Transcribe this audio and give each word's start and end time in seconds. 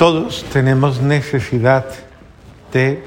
Todos 0.00 0.44
tenemos 0.44 1.02
necesidad 1.02 1.84
de 2.72 3.02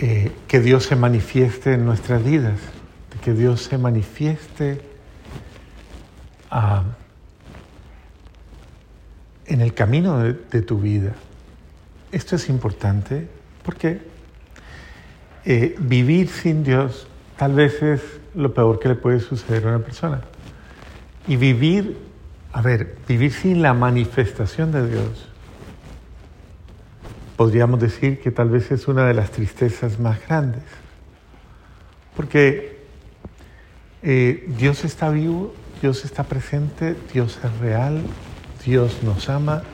eh, 0.00 0.32
que 0.48 0.58
Dios 0.58 0.82
se 0.82 0.96
manifieste 0.96 1.74
en 1.74 1.84
nuestras 1.84 2.24
vidas, 2.24 2.58
de 3.12 3.20
que 3.20 3.34
Dios 3.34 3.62
se 3.62 3.78
manifieste 3.78 4.80
ah, 6.50 6.82
en 9.46 9.60
el 9.60 9.74
camino 9.74 10.18
de, 10.18 10.62
tu 10.62 10.80
vida. 10.80 11.12
Esto 12.10 12.34
es 12.34 12.48
importante 12.48 13.28
porque 13.62 14.00
eh, 15.44 15.76
vivir 15.78 16.28
sin 16.28 16.64
Dios 16.64 17.06
tal 17.36 17.54
vez 17.54 17.80
es 17.80 18.00
lo 18.34 18.52
peor 18.52 18.80
que 18.80 18.88
le 18.88 18.96
puede 18.96 19.20
suceder 19.20 19.66
a 19.66 19.76
una 19.76 19.84
persona. 19.84 20.22
Y 21.28 21.36
vivir, 21.36 21.96
a 22.54 22.62
ver, 22.62 22.96
vivir 23.08 23.32
sin 23.32 23.62
la 23.62 23.74
manifestación 23.74 24.70
de 24.70 24.88
Dios, 24.88 25.26
podríamos 27.36 27.80
decir 27.80 28.20
que 28.20 28.30
tal 28.30 28.48
vez 28.48 28.70
es 28.70 28.86
una 28.86 29.04
de 29.06 29.12
las 29.12 29.32
tristezas 29.32 29.98
más 29.98 30.24
grandes. 30.24 30.62
Porque 32.14 32.78
eh, 34.04 34.44
Dios 34.56 34.84
está 34.84 35.10
vivo, 35.10 35.52
Dios 35.82 36.04
está 36.04 36.22
presente, 36.22 36.94
Dios 37.12 37.40
es 37.42 37.58
real, 37.58 38.02
Dios 38.64 39.02
nos 39.02 39.28
ama 39.28 39.64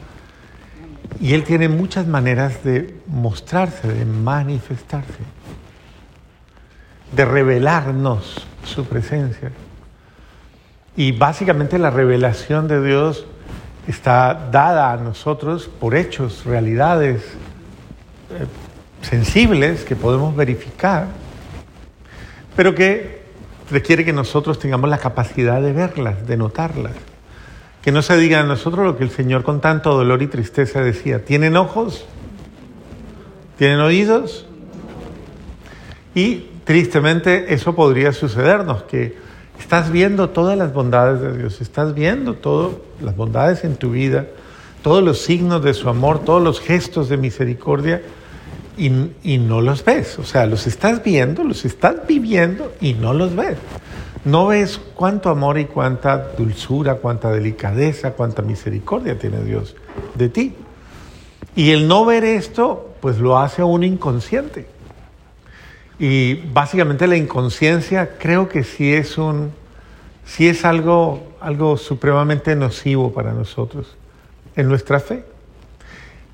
y 1.21 1.35
Él 1.35 1.45
tiene 1.45 1.69
muchas 1.69 2.07
maneras 2.07 2.65
de 2.65 2.99
mostrarse, 3.07 3.89
de 3.89 4.07
manifestarse, 4.07 5.23
de 7.15 7.25
revelarnos 7.27 8.47
su 8.65 8.87
presencia. 8.87 9.53
Y 10.97 11.13
básicamente 11.13 11.79
la 11.79 11.91
revelación 11.91 12.69
de 12.69 12.85
Dios 12.85 13.27
está 13.87 14.49
dada 14.51 14.93
a 14.93 14.97
nosotros 14.97 15.69
por 15.81 15.95
hechos, 15.95 16.45
realidades 16.45 17.23
eh, 18.31 18.47
sensibles 19.03 19.85
que 19.85 19.97
podemos 19.97 20.35
verificar, 20.37 21.07
pero 22.57 22.75
que 22.75 23.23
requiere 23.71 24.05
que 24.05 24.13
nosotros 24.13 24.59
tengamos 24.59 24.91
la 24.91 24.99
capacidad 24.99 25.63
de 25.63 25.73
verlas, 25.73 26.27
de 26.27 26.37
notarlas. 26.37 26.93
Que 27.83 27.93
no 27.93 28.03
se 28.03 28.17
diga 28.19 28.41
a 28.41 28.43
nosotros 28.43 28.85
lo 28.85 28.99
que 28.99 29.05
el 29.05 29.11
Señor 29.11 29.43
con 29.43 29.61
tanto 29.61 29.95
dolor 29.95 30.23
y 30.23 30.27
tristeza 30.27 30.83
decía. 30.83 31.25
¿Tienen 31.25 31.57
ojos? 31.57 32.05
¿Tienen 33.57 33.81
oídos? 33.81 34.47
Y 36.15 36.51
tristemente 36.65 37.55
eso 37.55 37.75
podría 37.75 38.13
sucedernos, 38.13 38.83
que 38.83 39.17
estás 39.61 39.93
viendo 39.93 40.31
todas 40.31 40.57
las 40.57 40.73
bondades 40.73 41.21
de 41.21 41.37
Dios, 41.37 41.61
estás 41.61 41.95
viendo 41.95 42.35
todas 42.35 42.73
las 43.01 43.15
bondades 43.15 43.63
en 43.65 43.77
tu 43.77 43.91
vida, 43.91 44.27
todos 44.83 45.05
los 45.05 45.21
signos 45.21 45.63
de 45.63 45.75
su 45.75 45.89
amor, 45.89 46.25
todos 46.25 46.43
los 46.43 46.61
gestos 46.61 47.09
de 47.09 47.19
misericordia 47.19 48.03
y, 48.77 48.91
y 49.23 49.39
no 49.39 49.61
los 49.61 49.85
ves. 49.85 50.19
O 50.19 50.25
sea, 50.25 50.47
los 50.47 50.67
estás 50.67 51.05
viendo, 51.05 51.45
los 51.45 51.65
estás 51.65 52.07
viviendo 52.09 52.73
y 52.81 52.95
no 52.95 53.13
los 53.13 53.37
ves. 53.37 53.59
No 54.25 54.49
ves 54.49 54.81
cuánto 54.95 55.29
amor 55.29 55.59
y 55.59 55.67
cuánta 55.67 56.33
dulzura, 56.37 56.97
cuánta 56.97 57.31
delicadeza, 57.31 58.13
cuánta 58.13 58.43
misericordia 58.43 59.19
tiene 59.19 59.43
Dios 59.45 59.77
de 60.15 60.29
ti. 60.31 60.55
Y 61.55 61.71
el 61.71 61.87
no 61.87 62.05
ver 62.05 62.25
esto, 62.25 62.95
pues 63.01 63.19
lo 63.19 63.39
hace 63.39 63.63
a 63.63 63.67
uno 63.67 63.85
inconsciente. 63.85 64.67
Y 66.01 66.35
básicamente 66.35 67.07
la 67.07 67.17
inconsciencia 67.17 68.17
creo 68.19 68.49
que 68.49 68.65
sí 68.65 68.93
es 68.93 69.19
un, 69.19 69.53
sí 70.25 70.49
es 70.49 70.65
algo, 70.65 71.35
algo 71.41 71.77
supremamente 71.77 72.57
nocivo 72.57 73.13
para 73.13 73.33
nosotros 73.33 73.97
en 74.57 74.67
nuestra 74.67 74.99
fe. 74.99 75.25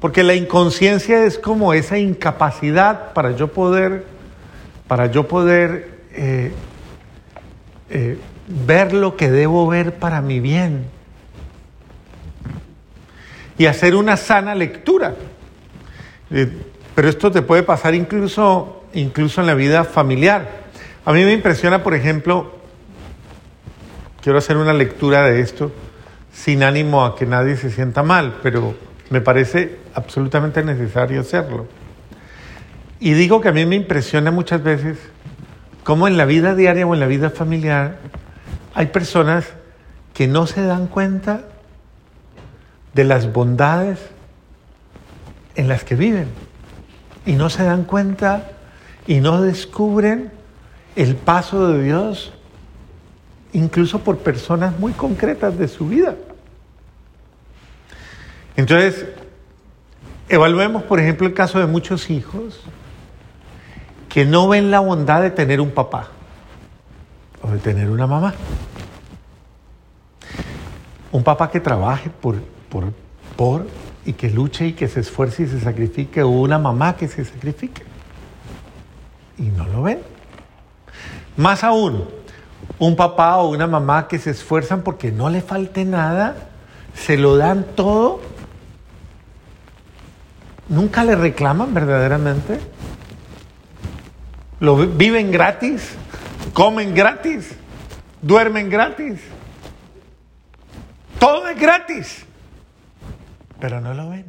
Porque 0.00 0.22
la 0.22 0.34
inconsciencia 0.34 1.24
es 1.24 1.38
como 1.38 1.74
esa 1.74 1.98
incapacidad 1.98 3.12
para 3.12 3.32
yo 3.32 3.48
poder, 3.48 4.04
para 4.86 5.06
yo 5.06 5.26
poder 5.26 5.98
eh, 6.12 6.52
eh, 7.90 8.18
ver 8.46 8.92
lo 8.92 9.16
que 9.16 9.30
debo 9.30 9.66
ver 9.66 9.96
para 9.96 10.22
mi 10.22 10.38
bien 10.38 10.84
y 13.58 13.66
hacer 13.66 13.94
una 13.94 14.16
sana 14.16 14.54
lectura. 14.54 15.14
Eh, 16.30 16.52
pero 16.94 17.08
esto 17.08 17.30
te 17.30 17.42
puede 17.42 17.62
pasar 17.62 17.94
incluso, 17.94 18.84
incluso 18.96 19.40
en 19.40 19.46
la 19.46 19.54
vida 19.54 19.84
familiar. 19.84 20.66
A 21.04 21.12
mí 21.12 21.24
me 21.24 21.32
impresiona, 21.32 21.82
por 21.82 21.94
ejemplo, 21.94 22.56
quiero 24.22 24.38
hacer 24.38 24.56
una 24.56 24.72
lectura 24.72 25.22
de 25.22 25.40
esto 25.40 25.70
sin 26.32 26.62
ánimo 26.62 27.04
a 27.04 27.14
que 27.14 27.26
nadie 27.26 27.56
se 27.56 27.70
sienta 27.70 28.02
mal, 28.02 28.38
pero 28.42 28.74
me 29.10 29.20
parece 29.20 29.78
absolutamente 29.94 30.64
necesario 30.64 31.20
hacerlo. 31.20 31.66
Y 32.98 33.12
digo 33.12 33.40
que 33.40 33.48
a 33.48 33.52
mí 33.52 33.66
me 33.66 33.76
impresiona 33.76 34.30
muchas 34.30 34.62
veces 34.62 34.98
como 35.84 36.08
en 36.08 36.16
la 36.16 36.24
vida 36.24 36.54
diaria 36.54 36.86
o 36.86 36.94
en 36.94 37.00
la 37.00 37.06
vida 37.06 37.30
familiar 37.30 37.98
hay 38.74 38.86
personas 38.86 39.46
que 40.14 40.26
no 40.26 40.46
se 40.46 40.62
dan 40.62 40.86
cuenta 40.86 41.42
de 42.94 43.04
las 43.04 43.32
bondades 43.32 43.98
en 45.54 45.68
las 45.68 45.84
que 45.84 45.94
viven 45.94 46.28
y 47.26 47.34
no 47.34 47.50
se 47.50 47.62
dan 47.62 47.84
cuenta 47.84 48.55
y 49.06 49.20
no 49.20 49.42
descubren 49.42 50.30
el 50.96 51.14
paso 51.16 51.68
de 51.68 51.84
Dios 51.84 52.32
incluso 53.52 54.00
por 54.00 54.18
personas 54.18 54.78
muy 54.78 54.92
concretas 54.92 55.58
de 55.58 55.68
su 55.68 55.88
vida. 55.88 56.14
Entonces, 58.56 59.06
evaluemos, 60.28 60.82
por 60.82 61.00
ejemplo, 61.00 61.26
el 61.26 61.34
caso 61.34 61.58
de 61.58 61.66
muchos 61.66 62.10
hijos 62.10 62.60
que 64.08 64.24
no 64.24 64.48
ven 64.48 64.70
la 64.70 64.80
bondad 64.80 65.22
de 65.22 65.30
tener 65.30 65.60
un 65.60 65.70
papá 65.70 66.08
o 67.42 67.50
de 67.50 67.58
tener 67.58 67.90
una 67.90 68.06
mamá. 68.06 68.34
Un 71.12 71.22
papá 71.22 71.50
que 71.50 71.60
trabaje 71.60 72.10
por, 72.10 72.36
por, 72.68 72.92
por 73.36 73.66
y 74.04 74.12
que 74.14 74.30
luche 74.30 74.68
y 74.68 74.72
que 74.72 74.88
se 74.88 75.00
esfuerce 75.00 75.44
y 75.44 75.46
se 75.46 75.60
sacrifique, 75.60 76.22
o 76.22 76.28
una 76.28 76.58
mamá 76.58 76.96
que 76.96 77.08
se 77.08 77.24
sacrifique. 77.24 77.82
Y 79.38 79.42
no 79.42 79.66
lo 79.66 79.82
ven. 79.82 80.00
Más 81.36 81.64
aún, 81.64 82.08
un 82.78 82.96
papá 82.96 83.36
o 83.36 83.50
una 83.50 83.66
mamá 83.66 84.08
que 84.08 84.18
se 84.18 84.30
esfuerzan 84.30 84.82
porque 84.82 85.12
no 85.12 85.28
le 85.28 85.40
falte 85.40 85.84
nada, 85.84 86.48
se 86.94 87.16
lo 87.16 87.36
dan 87.36 87.66
todo, 87.74 88.20
nunca 90.68 91.04
le 91.04 91.14
reclaman 91.14 91.74
verdaderamente. 91.74 92.60
Lo 94.60 94.76
viven 94.76 95.30
gratis, 95.30 95.94
comen 96.54 96.94
gratis, 96.94 97.50
duermen 98.22 98.70
gratis. 98.70 99.20
Todo 101.18 101.48
es 101.48 101.58
gratis. 101.58 102.24
Pero 103.60 103.80
no 103.80 103.94
lo 103.94 104.10
ven. 104.10 104.26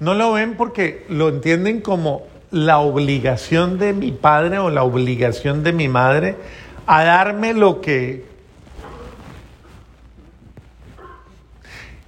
No 0.00 0.14
lo 0.14 0.32
ven 0.32 0.56
porque 0.56 1.04
lo 1.08 1.28
entienden 1.28 1.80
como 1.80 2.26
la 2.50 2.78
obligación 2.78 3.78
de 3.78 3.92
mi 3.92 4.12
padre 4.12 4.58
o 4.58 4.70
la 4.70 4.82
obligación 4.82 5.62
de 5.62 5.72
mi 5.72 5.88
madre 5.88 6.36
a 6.86 7.04
darme 7.04 7.52
lo 7.52 7.80
que... 7.80 8.26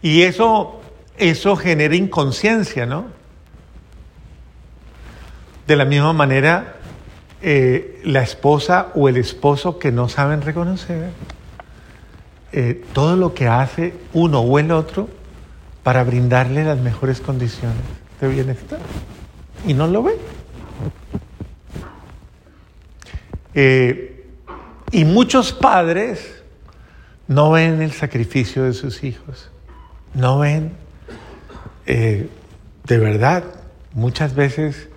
Y 0.02 0.22
eso, 0.22 0.80
eso 1.18 1.56
genera 1.56 1.94
inconsciencia, 1.94 2.86
¿no? 2.86 3.06
De 5.66 5.76
la 5.76 5.84
misma 5.84 6.14
manera, 6.14 6.76
eh, 7.42 8.00
la 8.04 8.22
esposa 8.22 8.88
o 8.94 9.08
el 9.08 9.18
esposo 9.18 9.78
que 9.78 9.92
no 9.92 10.08
saben 10.08 10.40
reconocer 10.40 11.10
eh, 12.52 12.82
todo 12.92 13.14
lo 13.16 13.32
que 13.32 13.46
hace 13.46 13.94
uno 14.12 14.40
o 14.40 14.58
el 14.58 14.72
otro 14.72 15.08
para 15.82 16.02
brindarle 16.02 16.64
las 16.64 16.78
mejores 16.78 17.20
condiciones 17.20 17.78
de 18.20 18.28
bienestar. 18.28 18.80
Y 19.66 19.74
no 19.74 19.86
lo 19.86 20.02
ven. 20.02 20.16
Eh, 23.54 24.26
y 24.92 25.04
muchos 25.04 25.52
padres 25.52 26.42
no 27.28 27.50
ven 27.50 27.82
el 27.82 27.92
sacrificio 27.92 28.64
de 28.64 28.72
sus 28.72 29.04
hijos. 29.04 29.50
No 30.14 30.40
ven, 30.40 30.72
de 31.86 32.28
verdad, 32.98 33.44
muchas 33.92 34.34
veces 34.34 34.88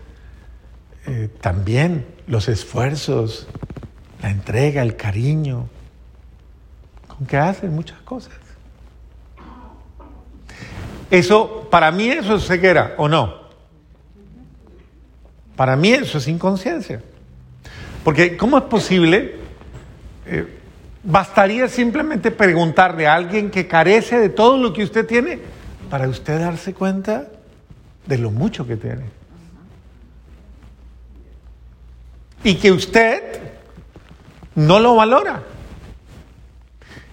eh, 1.05 1.29
también 1.41 2.05
los 2.27 2.47
esfuerzos, 2.47 3.47
la 4.21 4.29
entrega, 4.29 4.81
el 4.81 4.95
cariño, 4.95 5.67
con 7.07 7.27
que 7.27 7.38
hacen 7.38 7.73
muchas 7.73 8.00
cosas. 8.01 8.33
Eso, 11.11 11.67
para 11.69 11.91
mí 11.91 12.09
eso 12.09 12.35
es 12.35 12.47
ceguera, 12.47 12.95
¿o 12.97 13.07
no? 13.07 13.44
Para 15.55 15.75
mí 15.75 15.91
eso 15.91 16.17
es 16.17 16.27
inconsciencia. 16.27 17.03
Porque 18.03 18.38
¿cómo 18.38 18.57
es 18.57 18.63
posible? 18.65 19.35
Eh, 20.25 20.59
Bastaría 21.05 21.67
simplemente 21.67 22.31
preguntarle 22.31 23.07
a 23.07 23.15
alguien 23.15 23.51
que 23.51 23.67
carece 23.67 24.17
de 24.19 24.29
todo 24.29 24.57
lo 24.57 24.71
que 24.71 24.83
usted 24.83 25.05
tiene 25.05 25.38
para 25.89 26.07
usted 26.07 26.39
darse 26.39 26.73
cuenta 26.73 27.27
de 28.05 28.17
lo 28.17 28.31
mucho 28.31 28.65
que 28.65 28.77
tiene. 28.77 29.03
Y 32.41 32.55
que 32.55 32.71
usted 32.71 33.21
no 34.55 34.79
lo 34.79 34.95
valora. 34.95 35.44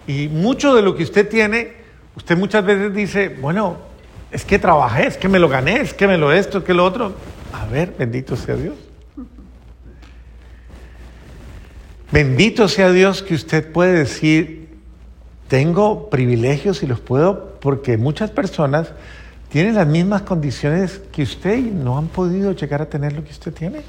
Y 0.06 0.28
mucho 0.28 0.72
de 0.74 0.82
lo 0.82 0.94
que 0.94 1.02
usted 1.02 1.28
tiene, 1.28 1.72
usted 2.14 2.38
muchas 2.38 2.64
veces 2.64 2.94
dice, 2.94 3.28
bueno, 3.28 3.78
es 4.30 4.44
que 4.44 4.60
trabajé, 4.60 5.08
es 5.08 5.16
que 5.16 5.28
me 5.28 5.40
lo 5.40 5.48
gané, 5.48 5.80
es 5.80 5.94
que 5.94 6.06
me 6.06 6.16
lo 6.16 6.32
esto, 6.32 6.58
es 6.58 6.64
que 6.64 6.74
lo 6.74 6.84
otro. 6.84 7.12
A 7.52 7.66
ver, 7.66 7.92
bendito 7.98 8.36
sea 8.36 8.54
Dios. 8.54 8.76
Bendito 12.12 12.68
sea 12.68 12.90
Dios 12.90 13.22
que 13.22 13.34
usted 13.34 13.70
puede 13.70 13.92
decir, 13.92 14.68
tengo 15.46 16.10
privilegios 16.10 16.82
y 16.82 16.86
los 16.86 17.00
puedo, 17.00 17.58
porque 17.60 17.96
muchas 17.96 18.30
personas 18.30 18.92
tienen 19.48 19.76
las 19.76 19.86
mismas 19.86 20.22
condiciones 20.22 21.00
que 21.12 21.22
usted 21.22 21.56
y 21.58 21.70
no 21.70 21.98
han 21.98 22.08
podido 22.08 22.52
llegar 22.52 22.82
a 22.82 22.86
tener 22.86 23.12
lo 23.12 23.24
que 23.24 23.30
usted 23.30 23.52
tiene. 23.52 23.82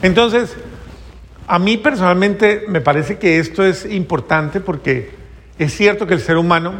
Entonces, 0.00 0.54
a 1.46 1.58
mí 1.58 1.76
personalmente 1.76 2.64
me 2.68 2.80
parece 2.80 3.18
que 3.18 3.38
esto 3.38 3.64
es 3.64 3.84
importante 3.84 4.60
porque 4.60 5.10
es 5.58 5.74
cierto 5.74 6.06
que 6.06 6.14
el 6.14 6.20
ser 6.20 6.36
humano 6.36 6.74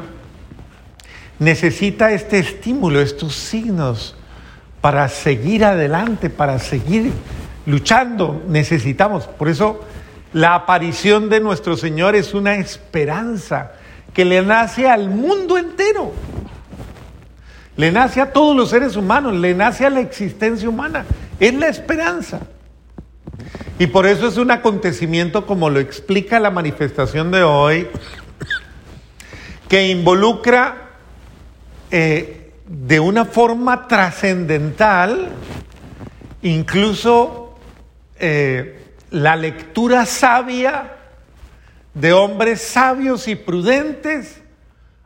necesita 1.38 2.12
este 2.12 2.38
estímulo, 2.38 3.00
estos 3.00 3.34
signos 3.34 4.14
para 4.80 5.08
seguir 5.08 5.64
adelante, 5.64 6.30
para 6.30 6.58
seguir 6.60 7.12
luchando, 7.68 8.42
necesitamos. 8.48 9.24
Por 9.24 9.48
eso 9.48 9.80
la 10.32 10.54
aparición 10.54 11.28
de 11.28 11.40
nuestro 11.40 11.76
Señor 11.76 12.16
es 12.16 12.32
una 12.32 12.54
esperanza 12.54 13.72
que 14.14 14.24
le 14.24 14.42
nace 14.42 14.88
al 14.88 15.10
mundo 15.10 15.58
entero. 15.58 16.12
Le 17.76 17.92
nace 17.92 18.20
a 18.20 18.32
todos 18.32 18.56
los 18.56 18.70
seres 18.70 18.96
humanos, 18.96 19.34
le 19.34 19.54
nace 19.54 19.84
a 19.84 19.90
la 19.90 20.00
existencia 20.00 20.68
humana. 20.68 21.04
Es 21.38 21.54
la 21.54 21.68
esperanza. 21.68 22.40
Y 23.78 23.86
por 23.86 24.06
eso 24.06 24.26
es 24.26 24.38
un 24.38 24.50
acontecimiento 24.50 25.46
como 25.46 25.70
lo 25.70 25.78
explica 25.78 26.40
la 26.40 26.50
manifestación 26.50 27.30
de 27.30 27.42
hoy, 27.42 27.86
que 29.68 29.88
involucra 29.88 30.88
eh, 31.90 32.50
de 32.66 32.98
una 32.98 33.26
forma 33.26 33.86
trascendental 33.86 35.28
incluso 36.42 37.47
eh, 38.20 38.84
la 39.10 39.36
lectura 39.36 40.06
sabia 40.06 40.96
de 41.94 42.12
hombres 42.12 42.62
sabios 42.62 43.28
y 43.28 43.34
prudentes, 43.34 44.40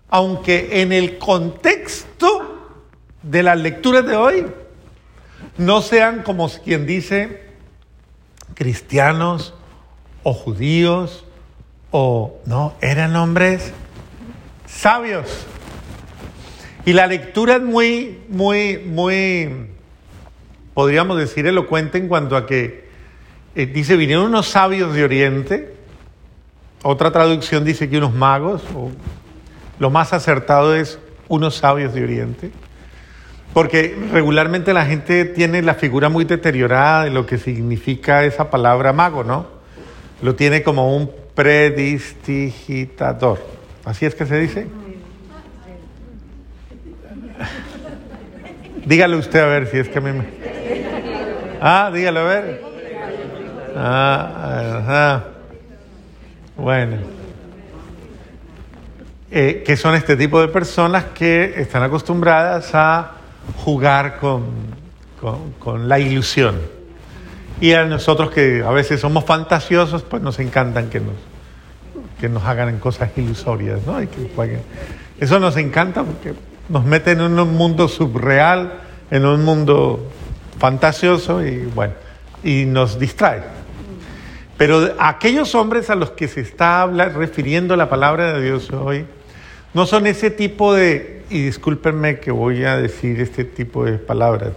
aunque 0.08 0.82
en 0.82 0.92
el 0.92 1.18
contexto 1.18 2.80
de 3.22 3.42
las 3.42 3.58
lecturas 3.58 4.04
de 4.06 4.16
hoy 4.16 4.46
no 5.56 5.80
sean 5.80 6.22
como 6.22 6.48
quien 6.48 6.86
dice 6.86 7.42
cristianos 8.54 9.54
o 10.22 10.34
judíos 10.34 11.24
o 11.90 12.38
no, 12.46 12.74
eran 12.80 13.16
hombres 13.16 13.72
sabios. 14.66 15.46
Y 16.84 16.94
la 16.94 17.06
lectura 17.06 17.56
es 17.56 17.62
muy, 17.62 18.18
muy, 18.28 18.78
muy, 18.78 19.68
podríamos 20.74 21.18
decir, 21.18 21.46
elocuente 21.46 21.98
en 21.98 22.08
cuanto 22.08 22.36
a 22.36 22.46
que 22.46 22.81
eh, 23.54 23.66
dice, 23.66 23.96
vinieron 23.96 24.24
unos 24.26 24.48
sabios 24.48 24.94
de 24.94 25.04
Oriente, 25.04 25.74
otra 26.82 27.10
traducción 27.10 27.64
dice 27.64 27.90
que 27.90 27.98
unos 27.98 28.14
magos, 28.14 28.62
lo 29.78 29.90
más 29.90 30.12
acertado 30.12 30.74
es 30.74 30.98
unos 31.28 31.56
sabios 31.56 31.92
de 31.92 32.02
Oriente, 32.02 32.50
porque 33.52 33.94
regularmente 34.10 34.72
la 34.72 34.86
gente 34.86 35.26
tiene 35.26 35.60
la 35.60 35.74
figura 35.74 36.08
muy 36.08 36.24
deteriorada 36.24 37.04
de 37.04 37.10
lo 37.10 37.26
que 37.26 37.36
significa 37.38 38.24
esa 38.24 38.50
palabra 38.50 38.94
mago, 38.94 39.22
¿no? 39.22 39.46
Lo 40.22 40.34
tiene 40.34 40.62
como 40.62 40.96
un 40.96 41.10
predistigitador. 41.34 43.44
¿Así 43.84 44.06
es 44.06 44.14
que 44.14 44.24
se 44.24 44.38
dice? 44.38 44.66
Dígale 48.86 49.16
usted 49.16 49.40
a 49.40 49.46
ver 49.46 49.66
si 49.66 49.76
es 49.78 49.88
que 49.88 49.98
a 49.98 50.00
mí 50.00 50.12
me... 50.12 50.24
Ah, 51.60 51.90
dígale 51.92 52.18
a 52.18 52.24
ver. 52.24 52.71
Ah. 53.76 55.22
Bueno. 56.56 56.96
Eh, 59.34 59.62
que 59.64 59.78
son 59.78 59.94
este 59.94 60.14
tipo 60.14 60.40
de 60.42 60.48
personas 60.48 61.04
que 61.14 61.54
están 61.56 61.82
acostumbradas 61.82 62.74
a 62.74 63.12
jugar 63.64 64.18
con, 64.18 64.44
con, 65.58 65.88
la 65.88 65.98
ilusión. 65.98 66.60
Y 67.58 67.72
a 67.72 67.84
nosotros 67.84 68.30
que 68.30 68.62
a 68.62 68.70
veces 68.70 69.00
somos 69.00 69.24
fantasiosos, 69.24 70.02
pues 70.02 70.22
nos 70.22 70.38
encantan 70.38 70.90
que 70.90 71.00
nos, 71.00 71.14
que 72.20 72.28
nos 72.28 72.44
hagan 72.44 72.78
cosas 72.78 73.10
ilusorias, 73.16 73.80
¿no? 73.86 73.98
que 74.00 74.58
Eso 75.18 75.38
nos 75.40 75.56
encanta 75.56 76.02
porque 76.04 76.34
nos 76.68 76.84
mete 76.84 77.12
en 77.12 77.22
un 77.22 77.56
mundo 77.56 77.88
subreal, 77.88 78.80
en 79.10 79.24
un 79.24 79.44
mundo 79.44 80.10
fantasioso 80.58 81.42
y 81.42 81.64
bueno, 81.74 81.94
y 82.44 82.66
nos 82.66 82.98
distrae. 82.98 83.61
Pero 84.62 84.94
aquellos 85.00 85.56
hombres 85.56 85.90
a 85.90 85.96
los 85.96 86.12
que 86.12 86.28
se 86.28 86.40
está 86.40 86.86
refiriendo 86.86 87.74
la 87.74 87.88
palabra 87.88 88.32
de 88.32 88.44
Dios 88.44 88.70
hoy, 88.70 89.06
no 89.74 89.86
son 89.86 90.06
ese 90.06 90.30
tipo 90.30 90.72
de, 90.72 91.24
y 91.30 91.42
discúlpenme 91.42 92.20
que 92.20 92.30
voy 92.30 92.62
a 92.62 92.76
decir 92.76 93.20
este 93.20 93.42
tipo 93.42 93.84
de 93.84 93.98
palabras, 93.98 94.52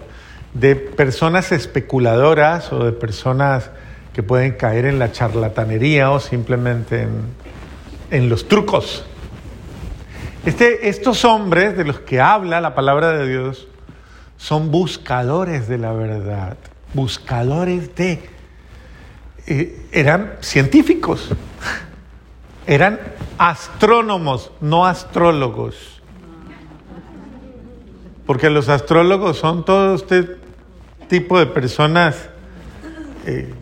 de 0.54 0.76
personas 0.76 1.52
especuladoras 1.52 2.72
o 2.72 2.86
de 2.86 2.92
personas 2.92 3.72
que 4.14 4.22
pueden 4.22 4.52
caer 4.52 4.86
en 4.86 5.00
la 5.00 5.12
charlatanería 5.12 6.12
o 6.12 6.20
simplemente 6.20 7.02
en, 7.02 7.10
en 8.12 8.30
los 8.30 8.48
trucos. 8.48 9.08
Este, 10.46 10.88
estos 10.88 11.26
hombres 11.26 11.76
de 11.76 11.84
los 11.84 12.00
que 12.02 12.22
habla 12.22 12.62
la 12.62 12.76
palabra 12.76 13.14
de 13.14 13.28
Dios 13.28 13.68
son 14.38 14.70
buscadores 14.70 15.68
de 15.68 15.80
la 15.80 15.94
verdad, 15.94 16.58
buscadores 16.94 17.96
de 17.96 18.35
eh, 19.48 19.80
eran 19.92 20.38
científicos, 20.42 21.30
eran 22.68 23.00
astrónomos, 23.38 24.52
no 24.62 24.86
astrólogos. 24.86 26.02
Porque 28.26 28.50
los 28.50 28.70
astrólogos 28.70 29.38
son 29.38 29.66
todo 29.66 29.96
este 29.96 30.38
tipo 31.08 31.38
de 31.38 31.46
personas 31.46 32.30
eh, 33.28 33.54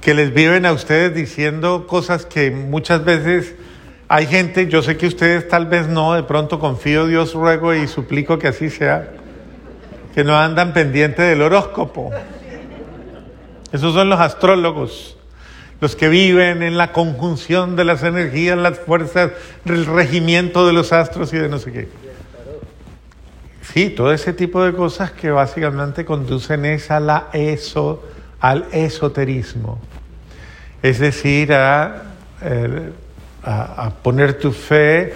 que 0.00 0.14
les 0.14 0.34
viven 0.34 0.66
a 0.66 0.72
ustedes 0.72 1.14
diciendo 1.14 1.86
cosas 1.86 2.26
que 2.26 2.50
muchas 2.50 3.04
veces 3.04 3.54
hay 4.08 4.26
gente, 4.26 4.66
yo 4.66 4.82
sé 4.82 4.96
que 4.96 5.06
ustedes 5.06 5.48
tal 5.48 5.66
vez 5.66 5.86
no, 5.88 6.14
de 6.14 6.24
pronto 6.24 6.58
confío 6.58 7.06
Dios, 7.06 7.32
ruego 7.34 7.74
y 7.74 7.86
suplico 7.86 8.38
que 8.38 8.48
así 8.48 8.68
sea, 8.68 9.12
que 10.14 10.24
no 10.24 10.36
andan 10.36 10.72
pendientes 10.72 11.28
del 11.28 11.42
horóscopo. 11.42 12.10
Esos 13.72 13.94
son 13.94 14.08
los 14.08 14.20
astrólogos, 14.20 15.16
los 15.80 15.96
que 15.96 16.08
viven 16.08 16.62
en 16.62 16.76
la 16.76 16.92
conjunción 16.92 17.76
de 17.76 17.84
las 17.84 18.02
energías, 18.02 18.58
las 18.58 18.78
fuerzas, 18.78 19.32
del 19.64 19.86
regimiento 19.86 20.66
de 20.66 20.72
los 20.72 20.92
astros 20.92 21.32
y 21.32 21.38
de 21.38 21.48
no 21.48 21.58
sé 21.58 21.72
qué. 21.72 21.88
Sí, 23.72 23.90
todo 23.90 24.12
ese 24.12 24.32
tipo 24.32 24.64
de 24.64 24.72
cosas 24.72 25.12
que 25.12 25.30
básicamente 25.30 26.04
conducen 26.04 26.64
es 26.64 26.90
a 26.90 27.28
eso, 27.32 28.02
al 28.40 28.66
esoterismo. 28.72 29.78
Es 30.82 30.98
decir, 30.98 31.52
a, 31.52 32.02
a, 33.42 33.90
poner 34.02 34.38
tu 34.38 34.50
fe 34.50 35.12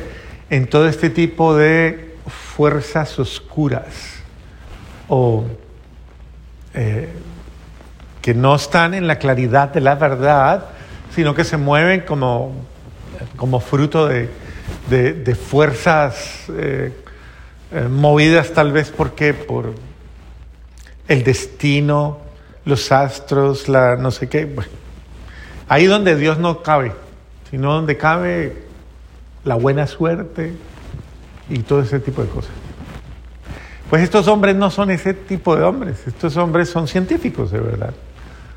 en 0.50 0.68
todo 0.68 0.88
este 0.88 1.10
tipo 1.10 1.56
de 1.56 2.16
fuerzas 2.54 3.18
oscuras 3.18 4.22
o 5.08 5.44
eh, 6.74 7.08
que 8.24 8.32
no 8.32 8.54
están 8.54 8.94
en 8.94 9.06
la 9.06 9.18
claridad 9.18 9.68
de 9.68 9.82
la 9.82 9.96
verdad, 9.96 10.64
sino 11.14 11.34
que 11.34 11.44
se 11.44 11.58
mueven 11.58 12.00
como, 12.00 12.54
como 13.36 13.60
fruto 13.60 14.06
de, 14.08 14.30
de, 14.88 15.34
fuerzas 15.34 16.46
eh, 16.48 16.90
eh, 17.70 17.82
movidas 17.82 18.54
tal 18.54 18.72
vez 18.72 18.90
porque 18.90 19.34
por 19.34 19.74
el 21.06 21.22
destino, 21.22 22.20
los 22.64 22.90
astros, 22.92 23.68
la 23.68 23.96
no 23.96 24.10
sé 24.10 24.26
qué. 24.30 24.50
ahí 25.68 25.84
donde 25.84 26.16
Dios 26.16 26.38
no 26.38 26.62
cabe, 26.62 26.92
sino 27.50 27.74
donde 27.74 27.98
cabe 27.98 28.62
la 29.44 29.56
buena 29.56 29.86
suerte 29.86 30.54
y 31.50 31.58
todo 31.58 31.82
ese 31.82 32.00
tipo 32.00 32.22
de 32.22 32.28
cosas. 32.30 32.52
Pues 33.90 34.02
estos 34.02 34.26
hombres 34.28 34.56
no 34.56 34.70
son 34.70 34.90
ese 34.90 35.12
tipo 35.12 35.54
de 35.56 35.62
hombres, 35.62 36.06
estos 36.06 36.38
hombres 36.38 36.70
son 36.70 36.88
científicos 36.88 37.50
de 37.50 37.60
verdad 37.60 37.92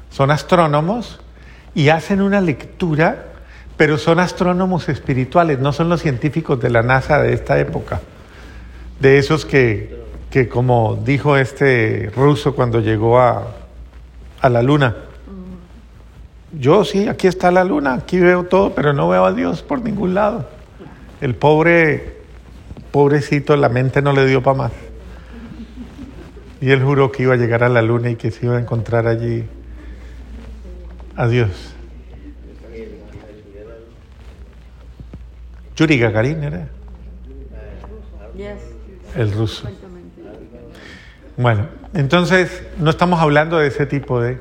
son 0.09 0.31
astrónomos 0.31 1.19
y 1.75 1.89
hacen 1.89 2.21
una 2.21 2.41
lectura, 2.41 3.25
pero 3.77 3.97
son 3.97 4.19
astrónomos 4.19 4.89
espirituales, 4.89 5.59
no 5.59 5.73
son 5.73 5.89
los 5.89 6.01
científicos 6.01 6.59
de 6.59 6.69
la 6.69 6.81
NASA 6.81 7.21
de 7.21 7.33
esta 7.33 7.59
época, 7.59 8.01
de 8.99 9.19
esos 9.19 9.45
que, 9.45 9.95
que 10.31 10.49
como 10.49 10.99
dijo 11.05 11.37
este 11.37 12.11
ruso 12.15 12.55
cuando 12.55 12.79
llegó 12.79 13.19
a, 13.19 13.47
a 14.41 14.49
la 14.49 14.63
luna, 14.63 14.95
yo 16.53 16.83
sí, 16.85 17.07
aquí 17.07 17.27
está 17.27 17.51
la 17.51 17.63
luna, 17.63 17.93
aquí 17.93 18.19
veo 18.19 18.45
todo, 18.45 18.73
pero 18.73 18.93
no 18.93 19.09
veo 19.09 19.25
a 19.25 19.33
Dios 19.33 19.61
por 19.61 19.81
ningún 19.81 20.13
lado. 20.13 20.49
El 21.21 21.35
pobre, 21.35 22.21
pobrecito, 22.91 23.55
la 23.55 23.69
mente 23.69 24.01
no 24.01 24.13
le 24.13 24.25
dio 24.25 24.41
para 24.41 24.57
más. 24.57 24.71
Y 26.61 26.71
él 26.71 26.81
juró 26.81 27.11
que 27.11 27.23
iba 27.23 27.33
a 27.33 27.37
llegar 27.37 27.63
a 27.63 27.69
la 27.69 27.81
luna 27.81 28.09
y 28.09 28.15
que 28.15 28.31
se 28.31 28.45
iba 28.45 28.57
a 28.57 28.59
encontrar 28.59 29.07
allí 29.07 29.45
a 31.17 31.27
Dios. 31.27 31.49
Yuri 35.75 35.99
Gagarin 35.99 36.43
era. 36.43 36.67
El 39.15 39.31
ruso. 39.33 39.67
Bueno, 41.35 41.67
entonces 41.93 42.63
no 42.77 42.91
estamos 42.91 43.19
hablando 43.19 43.57
de 43.57 43.67
ese 43.67 43.85
tipo 43.85 44.21
de... 44.21 44.37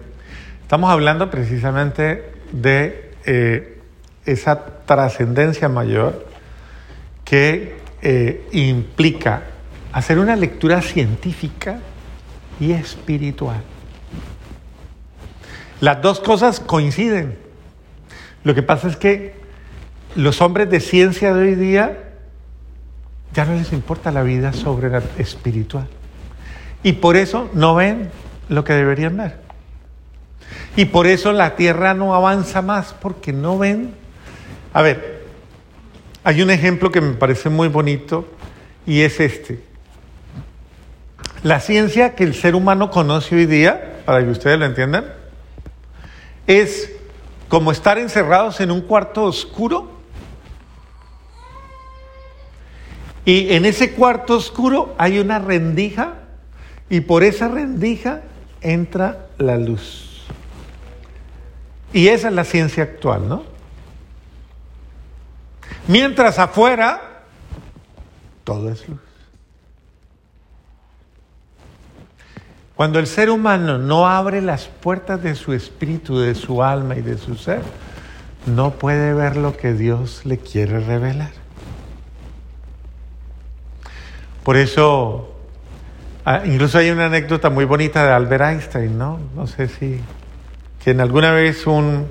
Estamos 0.62 0.90
hablando 0.90 1.30
precisamente 1.30 2.32
de 2.52 3.12
eh, 3.24 3.80
esa 4.24 4.64
trascendencia 4.84 5.68
mayor 5.68 6.26
que 7.24 7.76
eh, 8.02 8.46
implica 8.52 9.42
hacer 9.92 10.18
una 10.18 10.36
lectura 10.36 10.82
científica 10.82 11.80
y 12.60 12.72
espiritual. 12.72 13.62
Las 15.80 16.00
dos 16.02 16.20
cosas 16.20 16.60
coinciden. 16.60 17.36
Lo 18.44 18.54
que 18.54 18.62
pasa 18.62 18.88
es 18.88 18.96
que 18.96 19.34
los 20.14 20.40
hombres 20.40 20.70
de 20.70 20.80
ciencia 20.80 21.34
de 21.34 21.42
hoy 21.42 21.54
día 21.54 22.04
ya 23.34 23.44
no 23.44 23.54
les 23.54 23.72
importa 23.72 24.10
la 24.10 24.22
vida 24.22 24.52
sobre 24.52 24.90
espiritual. 25.18 25.86
Y 26.82 26.94
por 26.94 27.16
eso 27.16 27.50
no 27.52 27.74
ven 27.74 28.10
lo 28.48 28.64
que 28.64 28.72
deberían 28.72 29.16
ver. 29.16 29.36
Y 30.76 30.86
por 30.86 31.06
eso 31.06 31.32
la 31.32 31.56
tierra 31.56 31.94
no 31.94 32.14
avanza 32.14 32.62
más, 32.62 32.94
porque 32.94 33.32
no 33.32 33.58
ven. 33.58 33.92
A 34.72 34.82
ver, 34.82 35.24
hay 36.24 36.42
un 36.42 36.50
ejemplo 36.50 36.90
que 36.90 37.00
me 37.00 37.14
parece 37.14 37.48
muy 37.50 37.68
bonito 37.68 38.28
y 38.86 39.02
es 39.02 39.20
este. 39.20 39.60
La 41.42 41.60
ciencia 41.60 42.14
que 42.14 42.24
el 42.24 42.34
ser 42.34 42.54
humano 42.54 42.90
conoce 42.90 43.36
hoy 43.36 43.46
día, 43.46 44.02
para 44.04 44.24
que 44.24 44.30
ustedes 44.30 44.58
lo 44.58 44.64
entiendan, 44.64 45.04
es 46.46 46.92
como 47.48 47.72
estar 47.72 47.98
encerrados 47.98 48.60
en 48.60 48.70
un 48.70 48.80
cuarto 48.80 49.24
oscuro 49.24 49.90
y 53.24 53.52
en 53.54 53.64
ese 53.64 53.92
cuarto 53.92 54.36
oscuro 54.36 54.94
hay 54.98 55.18
una 55.18 55.38
rendija 55.38 56.14
y 56.88 57.00
por 57.00 57.24
esa 57.24 57.48
rendija 57.48 58.22
entra 58.60 59.26
la 59.38 59.56
luz. 59.56 60.26
Y 61.92 62.08
esa 62.08 62.28
es 62.28 62.34
la 62.34 62.44
ciencia 62.44 62.84
actual, 62.84 63.28
¿no? 63.28 63.42
Mientras 65.88 66.38
afuera, 66.38 67.22
todo 68.44 68.70
es 68.70 68.88
luz. 68.88 69.05
Cuando 72.76 72.98
el 72.98 73.06
ser 73.06 73.30
humano 73.30 73.78
no 73.78 74.06
abre 74.06 74.42
las 74.42 74.66
puertas 74.66 75.22
de 75.22 75.34
su 75.34 75.54
espíritu, 75.54 76.18
de 76.18 76.34
su 76.34 76.62
alma 76.62 76.94
y 76.96 77.00
de 77.00 77.16
su 77.16 77.34
ser, 77.34 77.62
no 78.44 78.72
puede 78.72 79.14
ver 79.14 79.36
lo 79.38 79.56
que 79.56 79.72
Dios 79.72 80.26
le 80.26 80.36
quiere 80.36 80.80
revelar. 80.80 81.30
Por 84.44 84.58
eso, 84.58 85.34
ah, 86.26 86.42
incluso 86.44 86.76
hay 86.76 86.90
una 86.90 87.06
anécdota 87.06 87.48
muy 87.48 87.64
bonita 87.64 88.04
de 88.04 88.12
Albert 88.12 88.44
Einstein, 88.44 88.98
¿no? 88.98 89.20
No 89.34 89.46
sé 89.46 89.68
si, 89.68 89.98
que 90.84 90.90
en 90.90 91.00
alguna 91.00 91.32
vez 91.32 91.66
un, 91.66 92.06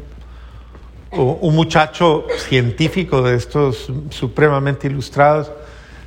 un 1.12 1.56
muchacho 1.56 2.26
científico 2.40 3.22
de 3.22 3.36
estos 3.36 3.94
supremamente 4.10 4.88
ilustrados 4.88 5.52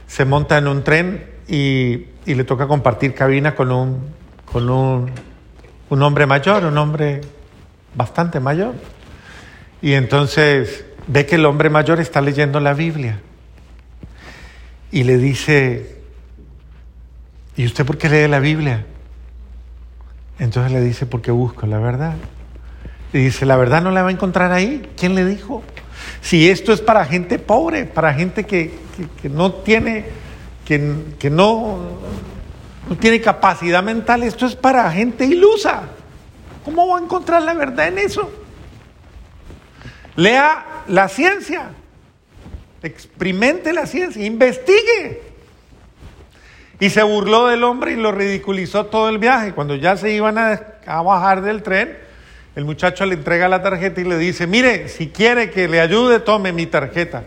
se 0.08 0.24
monta 0.24 0.58
en 0.58 0.66
un 0.66 0.82
tren 0.82 1.30
y, 1.46 2.06
y 2.26 2.34
le 2.34 2.42
toca 2.42 2.66
compartir 2.66 3.14
cabina 3.14 3.54
con 3.54 3.70
un 3.70 4.17
con 4.52 4.70
un, 4.70 5.10
un 5.90 6.02
hombre 6.02 6.26
mayor, 6.26 6.64
un 6.64 6.76
hombre 6.78 7.20
bastante 7.94 8.40
mayor. 8.40 8.74
Y 9.80 9.92
entonces 9.92 10.84
ve 11.06 11.26
que 11.26 11.36
el 11.36 11.46
hombre 11.46 11.70
mayor 11.70 12.00
está 12.00 12.20
leyendo 12.20 12.60
la 12.60 12.74
Biblia 12.74 13.20
y 14.90 15.04
le 15.04 15.18
dice, 15.18 15.98
¿y 17.56 17.66
usted 17.66 17.84
por 17.84 17.98
qué 17.98 18.08
lee 18.08 18.28
la 18.28 18.40
Biblia? 18.40 18.86
Entonces 20.38 20.72
le 20.72 20.80
dice, 20.80 21.06
porque 21.06 21.30
busco 21.30 21.66
la 21.66 21.78
verdad. 21.78 22.14
Y 23.12 23.18
dice, 23.18 23.46
la 23.46 23.56
verdad 23.56 23.82
no 23.82 23.90
la 23.90 24.02
va 24.02 24.08
a 24.08 24.12
encontrar 24.12 24.52
ahí. 24.52 24.88
¿Quién 24.96 25.14
le 25.14 25.24
dijo? 25.24 25.62
Si 26.20 26.48
esto 26.48 26.72
es 26.72 26.80
para 26.80 27.04
gente 27.04 27.38
pobre, 27.38 27.84
para 27.84 28.14
gente 28.14 28.44
que, 28.44 28.72
que, 29.20 29.28
no 29.28 29.52
tiene, 29.52 30.06
que, 30.64 30.94
que 31.18 31.30
no, 31.30 31.78
no 32.88 32.97
tiene 32.97 33.21
capacidad 33.21 33.83
mental, 33.83 34.23
esto 34.23 34.47
es 34.47 34.57
para 34.57 34.90
gente 34.90 35.25
ilusa. 35.25 35.83
¿Cómo 36.64 36.88
va 36.88 36.99
a 36.99 37.02
encontrar 37.02 37.42
la 37.42 37.54
verdad 37.54 37.88
en 37.88 37.99
eso? 37.99 38.30
Lea 40.16 40.85
la 40.88 41.09
ciencia, 41.09 41.71
experimente 42.83 43.73
la 43.73 43.87
ciencia, 43.87 44.25
investigue. 44.25 45.23
Y 46.80 46.90
se 46.90 47.02
burló 47.02 47.47
del 47.47 47.64
hombre 47.64 47.92
y 47.92 47.97
lo 47.97 48.12
ridiculizó 48.12 48.87
todo 48.87 49.09
el 49.09 49.18
viaje. 49.18 49.52
Cuando 49.52 49.75
ya 49.75 49.97
se 49.97 50.12
iban 50.12 50.38
a, 50.38 51.02
bajar 51.02 51.42
del 51.42 51.62
tren, 51.62 51.99
el 52.54 52.64
muchacho 52.64 53.04
le 53.04 53.14
entrega 53.14 53.49
la 53.49 53.62
tarjeta 53.62 54.00
y 54.00 54.04
le 54.04 54.16
dice, 54.16 54.47
mire, 54.47 54.88
si 54.88 55.09
quiere 55.09 55.50
que 55.50 55.68
le 55.68 55.80
ayude, 55.80 56.21
tome 56.21 56.52
mi 56.52 56.66
tarjeta. 56.66 57.25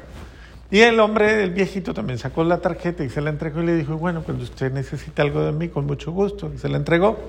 Y 0.72 0.80
el 0.80 1.02
hombre, 1.02 1.44
el 1.44 1.52
viejito, 1.52 1.94
también 1.94 2.18
sacó 2.18 2.46
la 2.46 2.60
tarjeta 2.60 3.04
y 3.04 3.10
se 3.10 3.20
la 3.20 3.30
entregó 3.30 3.62
y 3.62 3.66
le 3.66 3.76
dijo, 3.76 3.98
bueno, 3.98 4.24
cuando 4.24 4.46
usted 4.46 4.72
necesita 4.72 5.22
algo 5.22 5.44
de 5.44 5.52
mí, 5.52 5.68
con 5.68 5.86
mucho 5.86 6.14
gusto. 6.14 6.50
Y 6.56 6.58
se 6.58 6.70
la 6.70 6.78
entregó. 6.78 7.20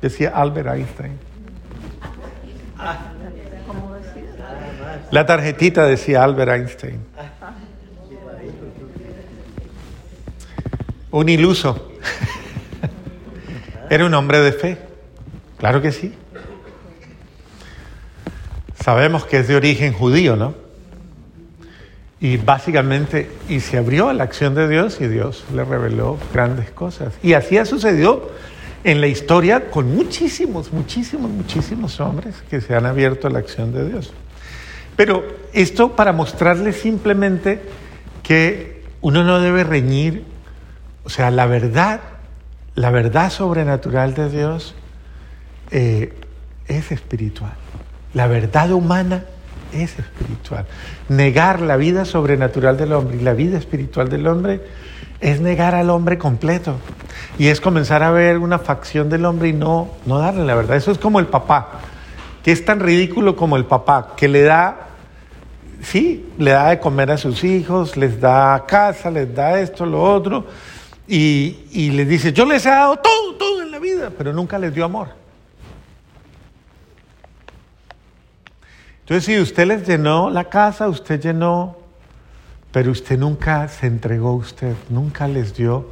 Decía 0.00 0.30
Albert 0.30 0.68
Einstein. 0.68 1.18
La 5.10 5.26
tarjetita 5.26 5.84
decía 5.86 6.22
Albert 6.22 6.52
Einstein. 6.52 7.00
Un 11.10 11.28
iluso. 11.28 11.90
Era 13.90 14.06
un 14.06 14.14
hombre 14.14 14.38
de 14.38 14.52
fe. 14.52 14.78
Claro 15.58 15.82
que 15.82 15.90
sí. 15.90 16.14
Sabemos 18.80 19.24
que 19.24 19.38
es 19.38 19.48
de 19.48 19.56
origen 19.56 19.92
judío, 19.92 20.36
¿no? 20.36 20.61
Y 22.22 22.36
básicamente, 22.36 23.28
y 23.48 23.58
se 23.58 23.78
abrió 23.78 24.08
a 24.08 24.14
la 24.14 24.22
acción 24.22 24.54
de 24.54 24.68
Dios 24.68 25.00
y 25.00 25.08
Dios 25.08 25.44
le 25.52 25.64
reveló 25.64 26.16
grandes 26.32 26.70
cosas. 26.70 27.14
Y 27.20 27.32
así 27.32 27.58
ha 27.58 27.64
sucedido 27.64 28.30
en 28.84 29.00
la 29.00 29.08
historia 29.08 29.70
con 29.70 29.92
muchísimos, 29.92 30.72
muchísimos, 30.72 31.28
muchísimos 31.28 31.98
hombres 31.98 32.36
que 32.48 32.60
se 32.60 32.76
han 32.76 32.86
abierto 32.86 33.26
a 33.26 33.30
la 33.30 33.40
acción 33.40 33.72
de 33.72 33.88
Dios. 33.88 34.12
Pero 34.94 35.24
esto 35.52 35.96
para 35.96 36.12
mostrarles 36.12 36.76
simplemente 36.76 37.60
que 38.22 38.84
uno 39.00 39.24
no 39.24 39.40
debe 39.40 39.64
reñir, 39.64 40.24
o 41.02 41.10
sea, 41.10 41.32
la 41.32 41.46
verdad, 41.46 42.02
la 42.76 42.90
verdad 42.90 43.30
sobrenatural 43.30 44.14
de 44.14 44.30
Dios 44.30 44.76
eh, 45.72 46.14
es 46.68 46.92
espiritual. 46.92 47.54
La 48.14 48.28
verdad 48.28 48.70
humana 48.70 49.24
es 49.72 49.98
espiritual. 49.98 50.66
Negar 51.08 51.60
la 51.60 51.76
vida 51.76 52.04
sobrenatural 52.04 52.76
del 52.76 52.92
hombre 52.92 53.16
y 53.16 53.20
la 53.20 53.34
vida 53.34 53.58
espiritual 53.58 54.08
del 54.08 54.26
hombre 54.26 54.60
es 55.20 55.40
negar 55.40 55.74
al 55.74 55.88
hombre 55.90 56.18
completo. 56.18 56.76
Y 57.38 57.46
es 57.48 57.60
comenzar 57.60 58.02
a 58.02 58.10
ver 58.10 58.38
una 58.38 58.58
facción 58.58 59.08
del 59.08 59.24
hombre 59.24 59.48
y 59.48 59.52
no, 59.52 59.88
no 60.04 60.18
darle 60.18 60.44
la 60.44 60.54
verdad. 60.54 60.76
Eso 60.76 60.90
es 60.90 60.98
como 60.98 61.20
el 61.20 61.26
papá, 61.26 61.80
que 62.42 62.52
es 62.52 62.64
tan 62.64 62.80
ridículo 62.80 63.36
como 63.36 63.56
el 63.56 63.64
papá, 63.64 64.14
que 64.16 64.28
le 64.28 64.42
da, 64.42 64.88
sí, 65.80 66.26
le 66.38 66.50
da 66.50 66.70
de 66.70 66.80
comer 66.80 67.10
a 67.10 67.16
sus 67.16 67.44
hijos, 67.44 67.96
les 67.96 68.20
da 68.20 68.64
casa, 68.66 69.10
les 69.10 69.32
da 69.34 69.60
esto, 69.60 69.86
lo 69.86 70.02
otro, 70.02 70.46
y, 71.06 71.60
y 71.70 71.90
les 71.90 72.08
dice, 72.08 72.32
yo 72.32 72.44
les 72.44 72.66
he 72.66 72.70
dado 72.70 72.96
todo, 72.96 73.36
todo 73.36 73.62
en 73.62 73.70
la 73.70 73.78
vida, 73.78 74.10
pero 74.16 74.32
nunca 74.32 74.58
les 74.58 74.74
dio 74.74 74.84
amor. 74.84 75.21
Entonces, 79.02 79.24
si 79.24 79.38
usted 79.38 79.66
les 79.66 79.86
llenó 79.86 80.30
la 80.30 80.44
casa, 80.44 80.88
usted 80.88 81.20
llenó, 81.20 81.76
pero 82.72 82.90
usted 82.90 83.18
nunca 83.18 83.68
se 83.68 83.86
entregó 83.86 84.30
a 84.30 84.34
usted, 84.36 84.74
nunca 84.88 85.28
les 85.28 85.54
dio 85.54 85.90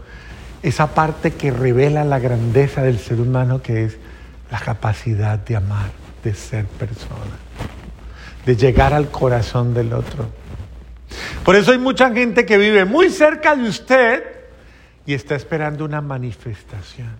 esa 0.63 0.95
parte 0.95 1.33
que 1.33 1.51
revela 1.51 2.05
la 2.05 2.19
grandeza 2.19 2.83
del 2.83 2.99
ser 2.99 3.21
humano, 3.21 3.63
que 3.63 3.85
es 3.85 3.99
la 4.51 4.61
capacidad 4.61 5.39
de 5.39 5.57
amar, 5.57 5.91
de 6.23 6.35
ser 6.35 6.67
persona. 6.67 7.37
de 8.47 8.57
llegar 8.57 8.95
al 8.95 9.11
corazón 9.11 9.75
del 9.75 9.93
otro. 9.93 10.27
Por 11.45 11.57
eso 11.57 11.73
hay 11.73 11.79
mucha 11.79 12.11
gente 12.11 12.47
que 12.47 12.57
vive 12.57 12.87
muy 12.87 13.11
cerca 13.11 13.55
de 13.55 13.69
usted 13.69 14.23
y 15.05 15.13
está 15.13 15.35
esperando 15.35 15.85
una 15.85 16.01
manifestación. 16.01 17.11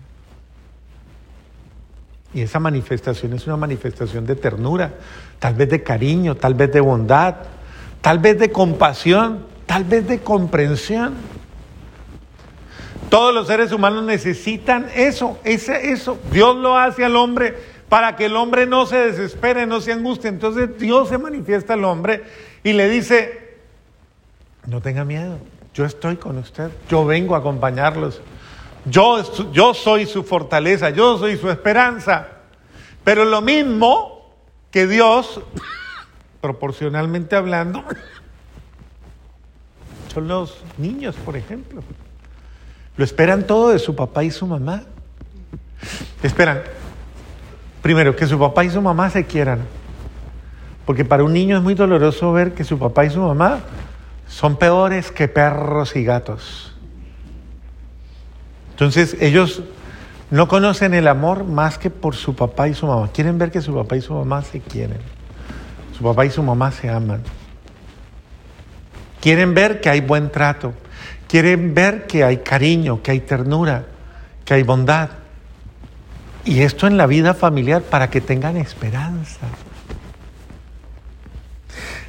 Y 2.33 2.41
esa 2.41 2.59
manifestación 2.59 3.33
es 3.33 3.45
una 3.45 3.57
manifestación 3.57 4.25
de 4.25 4.35
ternura, 4.35 4.93
tal 5.41 5.55
vez 5.55 5.69
de 5.69 5.81
cariño, 5.81 6.35
tal 6.35 6.53
vez 6.53 6.71
de 6.71 6.81
bondad, 6.81 7.33
tal 7.99 8.19
vez 8.19 8.37
de 8.37 8.51
compasión, 8.51 9.43
tal 9.65 9.83
vez 9.85 10.07
de 10.07 10.19
comprensión. 10.19 11.15
Todos 13.09 13.33
los 13.33 13.47
seres 13.47 13.71
humanos 13.71 14.03
necesitan 14.03 14.87
eso, 14.93 15.39
eso. 15.43 16.19
Dios 16.31 16.55
lo 16.57 16.77
hace 16.77 17.03
al 17.03 17.15
hombre 17.15 17.55
para 17.89 18.15
que 18.15 18.27
el 18.27 18.35
hombre 18.35 18.67
no 18.67 18.85
se 18.85 18.97
desespere, 18.97 19.65
no 19.65 19.81
se 19.81 19.93
angustie. 19.93 20.29
Entonces 20.29 20.77
Dios 20.77 21.09
se 21.09 21.17
manifiesta 21.17 21.73
al 21.73 21.85
hombre 21.85 22.23
y 22.63 22.73
le 22.73 22.87
dice, 22.87 23.55
no 24.67 24.79
tenga 24.79 25.03
miedo, 25.05 25.39
yo 25.73 25.85
estoy 25.85 26.17
con 26.17 26.37
usted, 26.37 26.69
yo 26.87 27.03
vengo 27.03 27.33
a 27.33 27.39
acompañarlos. 27.39 28.21
Yo, 28.85 29.51
yo 29.51 29.73
soy 29.73 30.05
su 30.05 30.23
fortaleza, 30.23 30.91
yo 30.91 31.17
soy 31.17 31.35
su 31.35 31.49
esperanza. 31.49 32.27
Pero 33.03 33.25
lo 33.25 33.41
mismo 33.41 34.10
que 34.71 34.87
Dios, 34.87 35.41
proporcionalmente 36.39 37.35
hablando, 37.35 37.83
son 40.13 40.27
los 40.27 40.63
niños, 40.77 41.15
por 41.15 41.37
ejemplo. 41.37 41.83
Lo 42.97 43.03
esperan 43.03 43.45
todo 43.45 43.69
de 43.69 43.79
su 43.79 43.95
papá 43.95 44.23
y 44.23 44.31
su 44.31 44.47
mamá. 44.47 44.83
Esperan, 46.23 46.61
primero, 47.81 48.15
que 48.15 48.27
su 48.27 48.39
papá 48.39 48.63
y 48.63 48.69
su 48.69 48.81
mamá 48.81 49.09
se 49.09 49.25
quieran. 49.25 49.59
Porque 50.85 51.05
para 51.05 51.23
un 51.23 51.33
niño 51.33 51.57
es 51.57 51.63
muy 51.63 51.73
doloroso 51.73 52.31
ver 52.31 52.53
que 52.53 52.63
su 52.63 52.79
papá 52.79 53.05
y 53.05 53.09
su 53.09 53.19
mamá 53.19 53.59
son 54.27 54.57
peores 54.57 55.11
que 55.11 55.27
perros 55.27 55.95
y 55.95 56.03
gatos. 56.03 56.73
Entonces 58.71 59.15
ellos 59.19 59.61
no 60.31 60.47
conocen 60.47 60.93
el 60.93 61.09
amor 61.09 61.43
más 61.43 61.77
que 61.77 61.89
por 61.89 62.15
su 62.15 62.35
papá 62.35 62.69
y 62.69 62.73
su 62.73 62.87
mamá. 62.87 63.09
Quieren 63.13 63.37
ver 63.37 63.51
que 63.51 63.61
su 63.61 63.75
papá 63.75 63.97
y 63.97 64.01
su 64.01 64.13
mamá 64.13 64.41
se 64.41 64.61
quieren. 64.61 64.99
Su 65.95 66.03
papá 66.03 66.25
y 66.25 66.31
su 66.31 66.41
mamá 66.41 66.71
se 66.71 66.89
aman. 66.89 67.21
Quieren 69.19 69.53
ver 69.53 69.81
que 69.81 69.89
hay 69.89 69.99
buen 69.99 70.31
trato. 70.31 70.73
Quieren 71.27 71.73
ver 71.73 72.07
que 72.07 72.23
hay 72.23 72.37
cariño, 72.37 73.03
que 73.03 73.11
hay 73.11 73.19
ternura, 73.19 73.83
que 74.45 74.53
hay 74.53 74.63
bondad. 74.63 75.09
Y 76.45 76.61
esto 76.61 76.87
en 76.87 76.95
la 76.95 77.07
vida 77.07 77.33
familiar 77.33 77.81
para 77.81 78.09
que 78.09 78.21
tengan 78.21 78.55
esperanza. 78.55 79.47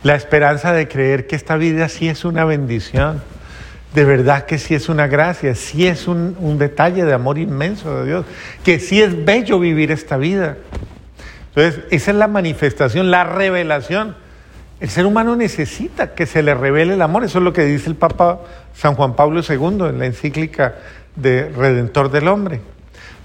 La 0.05 0.15
esperanza 0.15 0.73
de 0.73 0.87
creer 0.87 1.27
que 1.27 1.35
esta 1.35 1.57
vida 1.57 1.89
sí 1.89 2.09
es 2.09 2.25
una 2.25 2.45
bendición 2.45 3.21
de 3.95 4.05
verdad 4.05 4.47
que 4.47 4.59
sí 4.59 4.75
es 4.75 4.89
una 4.89 5.07
gracia, 5.07 5.55
sí 5.55 5.87
es 5.87 6.09
un, 6.09 6.59
detalle 6.59 7.05
de 7.05 7.13
amor 7.13 7.39
inmenso 7.39 7.99
de 7.99 8.07
Dios, 8.07 8.27
que 8.65 8.79
sí 8.79 9.03
es 9.03 9.25
bello 9.25 9.59
vivir 9.59 9.91
esta 9.91 10.17
vida. 10.17 10.57
Entonces, 11.55 11.85
esa 11.91 12.11
es 12.13 12.17
la 12.17 12.29
manifestación, 12.29 13.11
la 13.11 13.25
revelación. 13.25 14.17
El 14.81 14.89
ser 14.89 15.05
humano 15.05 15.37
necesita 15.37 16.15
que 16.15 16.27
se 16.27 16.43
le 16.43 16.55
revele 16.55 16.95
el 16.95 17.03
amor, 17.03 17.25
eso 17.25 17.39
es 17.39 17.45
lo 17.45 17.53
que 17.53 17.65
dice 17.65 17.91
el 17.91 17.97
Papa 17.97 18.41
San 18.75 18.95
Juan 18.95 19.15
Pablo 19.15 19.43
II 19.47 19.89
en 19.89 19.99
la 19.99 20.07
encíclica 20.07 20.77
de 21.15 21.51
Redentor 21.51 22.11
del 22.11 22.29
Hombre. 22.29 22.61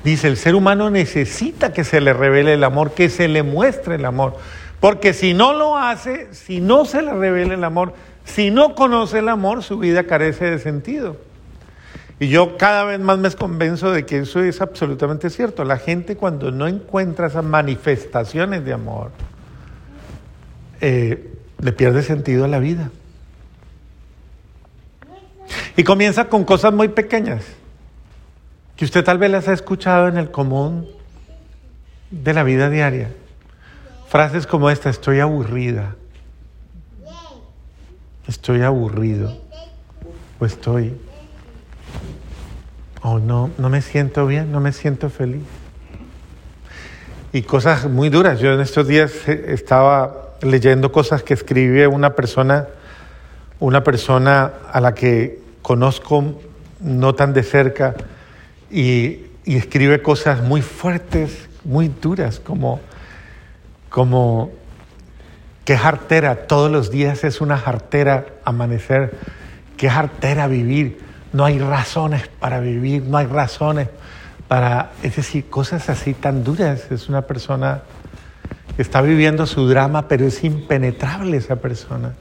Dice, 0.03 0.27
el 0.27 0.37
ser 0.37 0.53
humano 0.53 0.89
necesita 0.89 1.73
que 1.73 1.83
se 1.83 2.01
le 2.01 2.13
revele 2.13 2.53
el 2.53 2.63
amor, 2.63 2.91
que 2.91 3.09
se 3.09 3.27
le 3.27 3.41
muestre 3.41 3.95
el 3.95 4.05
amor, 4.05 4.37
porque 4.79 5.13
si 5.13 5.33
no 5.33 5.53
lo 5.53 5.77
hace, 5.77 6.27
si 6.33 6.61
no 6.61 6.85
se 6.85 7.01
le 7.01 7.13
revela 7.13 7.55
el 7.55 7.63
amor, 7.63 7.93
si 8.27 8.51
no 8.51 8.75
conoce 8.75 9.19
el 9.19 9.29
amor, 9.29 9.63
su 9.63 9.79
vida 9.79 10.03
carece 10.03 10.45
de 10.51 10.59
sentido. 10.59 11.17
Y 12.19 12.27
yo 12.27 12.57
cada 12.57 12.83
vez 12.83 12.99
más 12.99 13.17
me 13.17 13.31
convenzo 13.31 13.91
de 13.91 14.05
que 14.05 14.19
eso 14.19 14.41
es 14.41 14.59
absolutamente 14.59 15.29
cierto. 15.29 15.63
La 15.63 15.77
gente 15.77 16.17
cuando 16.17 16.51
no 16.51 16.67
encuentra 16.67 17.27
esas 17.27 17.45
manifestaciones 17.45 18.65
de 18.65 18.73
amor, 18.73 19.11
eh, 20.81 21.33
le 21.59 21.71
pierde 21.71 22.03
sentido 22.03 22.43
a 22.45 22.47
la 22.47 22.59
vida. 22.59 22.91
Y 25.77 25.83
comienza 25.83 26.25
con 26.25 26.43
cosas 26.43 26.73
muy 26.73 26.89
pequeñas, 26.89 27.45
que 28.75 28.83
usted 28.83 29.03
tal 29.05 29.19
vez 29.19 29.31
las 29.31 29.47
ha 29.47 29.53
escuchado 29.53 30.09
en 30.09 30.17
el 30.17 30.31
común 30.31 30.85
de 32.11 32.33
la 32.33 32.43
vida 32.43 32.69
diaria. 32.69 33.09
Frases 34.09 34.47
como 34.47 34.69
esta, 34.69 34.89
estoy 34.89 35.21
aburrida 35.21 35.95
estoy 38.27 38.61
aburrido 38.61 39.33
o 40.39 40.45
estoy, 40.45 40.95
o 43.01 43.19
no, 43.19 43.49
no 43.57 43.69
me 43.69 43.81
siento 43.81 44.27
bien, 44.27 44.51
no 44.51 44.59
me 44.59 44.73
siento 44.73 45.09
feliz. 45.09 45.43
Y 47.33 47.41
cosas 47.41 47.89
muy 47.89 48.09
duras. 48.09 48.39
Yo 48.39 48.53
en 48.53 48.61
estos 48.61 48.87
días 48.87 49.11
eh, 49.27 49.45
estaba 49.49 50.33
leyendo 50.41 50.91
cosas 50.91 51.23
que 51.23 51.33
escribe 51.33 51.87
una 51.87 52.15
persona, 52.15 52.67
una 53.59 53.83
persona 53.83 54.51
a 54.71 54.79
la 54.81 54.93
que 54.93 55.39
conozco 55.61 56.39
no 56.79 57.15
tan 57.15 57.33
de 57.33 57.43
cerca 57.43 57.95
y, 58.69 59.25
y 59.45 59.55
escribe 59.55 60.01
cosas 60.01 60.43
muy 60.43 60.61
fuertes, 60.61 61.49
muy 61.63 61.89
duras, 61.89 62.39
como, 62.39 62.79
como 63.89 64.51
Qué 65.67 65.77
jartera, 65.77 66.47
todos 66.47 66.71
los 66.71 66.91
días 66.91 67.25
es 67.25 67.41
una 67.41 67.57
jartera 67.57 68.25
amanecer. 68.45 69.13
Qué 69.75 69.89
jartera 69.89 70.47
vivir. 70.47 70.99
No 71.33 71.43
hay 71.43 71.59
razones 71.59 72.29
para 72.39 72.61
vivir, 72.61 73.03
no 73.03 73.17
hay 73.17 73.25
razones 73.25 73.89
para, 74.47 74.91
es 75.03 75.17
decir, 75.17 75.49
cosas 75.49 75.89
así 75.89 76.13
tan 76.13 76.45
duras. 76.45 76.89
Es 76.89 77.09
una 77.09 77.23
persona 77.23 77.81
que 78.77 78.81
está 78.81 79.01
viviendo 79.01 79.45
su 79.45 79.67
drama, 79.67 80.07
pero 80.07 80.25
es 80.25 80.41
impenetrable 80.45 81.35
esa 81.35 81.57
persona. 81.57 82.13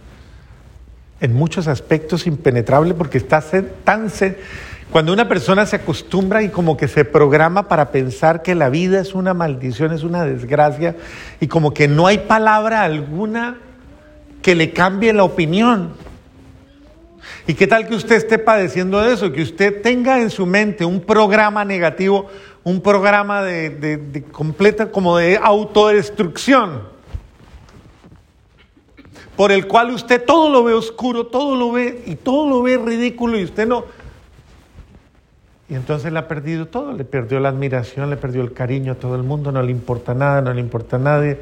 En 1.21 1.33
muchos 1.33 1.69
aspectos 1.69 2.27
impenetrable 2.27 2.95
porque 2.95 3.19
está 3.19 3.45
tan... 3.85 4.11
Cuando 4.91 5.13
una 5.13 5.29
persona 5.29 5.67
se 5.67 5.77
acostumbra 5.77 6.43
y 6.43 6.49
como 6.49 6.77
que 6.77 6.89
se 6.89 7.05
programa 7.05 7.69
para 7.69 7.91
pensar 7.91 8.43
que 8.43 8.55
la 8.55 8.71
vida 8.71 9.01
es 9.01 9.15
una 9.15 9.35
maldición, 9.35 9.93
es 9.93 10.05
una 10.05 10.25
desgracia, 10.25 10.97
y 11.41 11.49
como 11.49 11.75
que 11.75 11.89
no 11.89 12.07
hay 12.07 12.19
palabra 12.19 12.83
alguna 12.83 13.59
que 14.43 14.55
le 14.55 14.73
cambie 14.73 15.13
la 15.13 15.25
opinión. 15.25 15.95
¿Y 17.49 17.55
qué 17.55 17.67
tal 17.67 17.89
que 17.89 17.95
usted 17.95 18.17
esté 18.17 18.39
padeciendo 18.39 19.01
de 19.03 19.13
eso? 19.13 19.33
Que 19.33 19.43
usted 19.43 19.83
tenga 19.83 20.21
en 20.21 20.31
su 20.31 20.47
mente 20.47 20.85
un 20.85 21.01
programa 21.01 21.65
negativo, 21.65 22.29
un 22.63 22.81
programa 22.81 23.43
de, 23.43 23.71
de 23.71 24.23
completa, 24.23 24.91
como 24.93 25.17
de 25.17 25.37
autodestrucción, 25.37 26.83
por 29.37 29.51
el 29.53 29.67
cual 29.67 29.91
usted 29.91 30.25
todo 30.25 30.49
lo 30.49 30.65
ve 30.65 30.75
oscuro, 30.75 31.27
todo 31.27 31.57
lo 31.57 31.73
ve 31.73 32.05
y 32.07 32.15
todo 32.15 32.49
lo 32.49 32.63
ve 32.63 32.79
ridículo 32.79 33.39
y 33.39 33.45
usted 33.45 33.67
no, 33.67 33.85
y 35.69 35.75
entonces 35.75 36.13
le 36.13 36.19
ha 36.19 36.29
perdido 36.29 36.67
todo, 36.67 36.93
le 36.93 37.05
perdió 37.05 37.41
la 37.41 37.49
admiración, 37.49 38.09
le 38.09 38.17
perdió 38.17 38.43
el 38.43 38.53
cariño 38.53 38.93
a 38.93 38.95
todo 38.95 39.17
el 39.17 39.25
mundo, 39.25 39.51
no 39.51 39.63
le 39.63 39.73
importa 39.73 40.15
nada, 40.15 40.41
no 40.41 40.55
le 40.55 40.61
importa 40.61 40.97
a 40.97 40.99
nadie, 41.01 41.41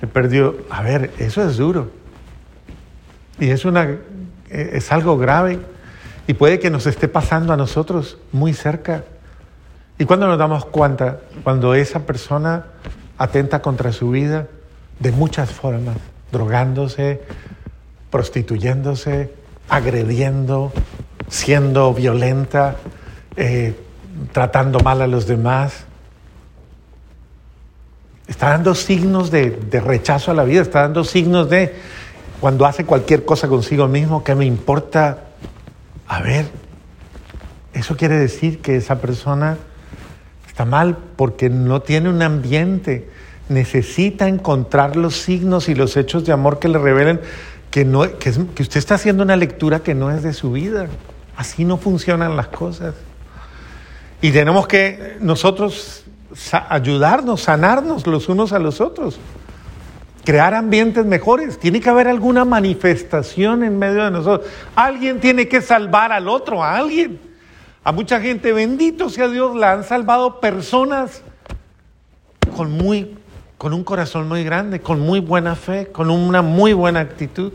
le 0.00 0.06
perdió, 0.06 0.56
a 0.70 0.82
ver, 0.82 1.10
eso 1.18 1.42
es 1.42 1.56
duro. 1.56 1.90
Y 3.40 3.50
es, 3.50 3.64
una, 3.64 3.96
es 4.48 4.92
algo 4.92 5.18
grave 5.18 5.58
y 6.28 6.34
puede 6.34 6.60
que 6.60 6.70
nos 6.70 6.86
esté 6.86 7.08
pasando 7.08 7.52
a 7.52 7.56
nosotros 7.56 8.18
muy 8.30 8.54
cerca. 8.54 9.04
¿Y 9.98 10.04
cuando 10.04 10.28
nos 10.28 10.38
damos 10.38 10.64
cuenta? 10.66 11.20
Cuando 11.42 11.74
esa 11.74 12.06
persona 12.06 12.66
atenta 13.18 13.60
contra 13.60 13.92
su 13.92 14.10
vida 14.10 14.46
de 15.00 15.10
muchas 15.10 15.50
formas, 15.50 15.96
drogándose, 16.30 17.22
prostituyéndose, 18.10 19.32
agrediendo, 19.68 20.72
siendo 21.28 21.92
violenta, 21.92 22.76
eh, 23.36 23.74
tratando 24.32 24.80
mal 24.80 25.02
a 25.02 25.06
los 25.06 25.26
demás. 25.26 25.84
Está 28.26 28.50
dando 28.50 28.74
signos 28.74 29.30
de, 29.30 29.58
rechazo 29.84 30.30
a 30.30 30.34
la 30.34 30.44
vida, 30.44 30.62
está 30.62 30.82
dando 30.82 31.04
signos 31.04 31.50
de 31.50 31.74
cuando 32.40 32.66
hace 32.66 32.84
cualquier 32.84 33.24
cosa 33.24 33.48
consigo 33.48 33.86
mismo, 33.86 34.24
que 34.24 34.34
me 34.34 34.46
importa? 34.46 35.24
A 36.06 36.20
ver, 36.20 36.46
eso 37.72 37.96
quiere 37.96 38.16
decir 38.16 38.60
que 38.60 38.76
esa 38.76 39.00
persona 39.00 39.56
está 40.46 40.64
mal 40.64 40.96
porque 41.16 41.50
no 41.50 41.82
tiene 41.82 42.08
un 42.08 42.22
ambiente, 42.22 43.08
necesita 43.48 44.28
encontrar 44.28 44.96
los 44.96 45.16
signos 45.16 45.68
y 45.68 45.74
los 45.74 45.96
hechos 45.96 46.24
de 46.24 46.32
amor 46.32 46.58
que 46.58 46.68
le 46.68 46.78
revelen 46.78 47.20
que, 47.70 47.84
no, 47.84 48.02
que 48.18 48.30
usted 48.30 48.76
está 48.76 48.94
haciendo 48.94 49.22
una 49.22 49.36
lectura 49.36 49.80
que 49.80 49.94
no 49.94 50.10
es 50.10 50.22
de 50.22 50.32
su 50.32 50.52
vida. 50.52 50.86
Así 51.36 51.64
no 51.64 51.76
funcionan 51.76 52.36
las 52.36 52.48
cosas. 52.48 52.94
Y 54.24 54.32
tenemos 54.32 54.66
que 54.66 55.18
nosotros 55.20 56.02
ayudarnos, 56.70 57.42
sanarnos 57.42 58.06
los 58.06 58.26
unos 58.30 58.54
a 58.54 58.58
los 58.58 58.80
otros. 58.80 59.20
crear 60.24 60.54
ambientes 60.54 61.04
mejores. 61.04 61.58
Tiene 61.58 61.78
que 61.78 61.90
haber 61.90 62.08
alguna 62.08 62.46
manifestación 62.46 63.62
en 63.62 63.78
medio 63.78 64.02
de 64.02 64.10
nosotros. 64.10 64.50
Alguien 64.74 65.20
tiene 65.20 65.46
que 65.46 65.60
salvar 65.60 66.10
al 66.10 66.26
otro, 66.26 66.64
a 66.64 66.78
alguien. 66.78 67.20
A 67.84 67.92
mucha 67.92 68.18
gente, 68.18 68.54
bendito 68.54 69.10
sea 69.10 69.28
Dios, 69.28 69.54
la 69.54 69.72
han 69.72 69.84
salvado 69.84 70.40
personas 70.40 71.20
con, 72.56 72.72
muy, 72.72 73.18
con 73.58 73.74
un 73.74 73.84
corazón 73.84 74.26
muy 74.26 74.42
grande, 74.42 74.80
con 74.80 75.00
muy 75.00 75.20
buena 75.20 75.54
fe, 75.54 75.88
con 75.88 76.08
una 76.08 76.40
muy 76.40 76.72
buena 76.72 77.00
actitud. 77.00 77.52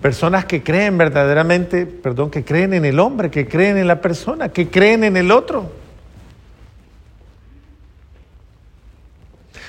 Personas 0.00 0.44
que 0.44 0.62
creen 0.62 0.98
verdaderamente, 0.98 1.86
perdón, 1.86 2.30
que 2.30 2.44
creen 2.44 2.74
en 2.74 2.84
el 2.84 3.00
hombre, 3.00 3.30
que 3.30 3.48
creen 3.48 3.78
en 3.78 3.86
la 3.86 4.00
persona, 4.00 4.50
que 4.50 4.68
creen 4.68 5.04
en 5.04 5.16
el 5.16 5.30
otro. 5.30 5.70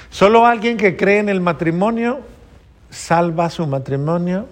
Solo 0.09 0.45
alguien 0.45 0.77
que 0.77 0.97
cree 0.97 1.19
en 1.19 1.29
el 1.29 1.41
matrimonio 1.41 2.21
salva 2.89 3.49
su 3.49 3.67
matrimonio 3.67 4.47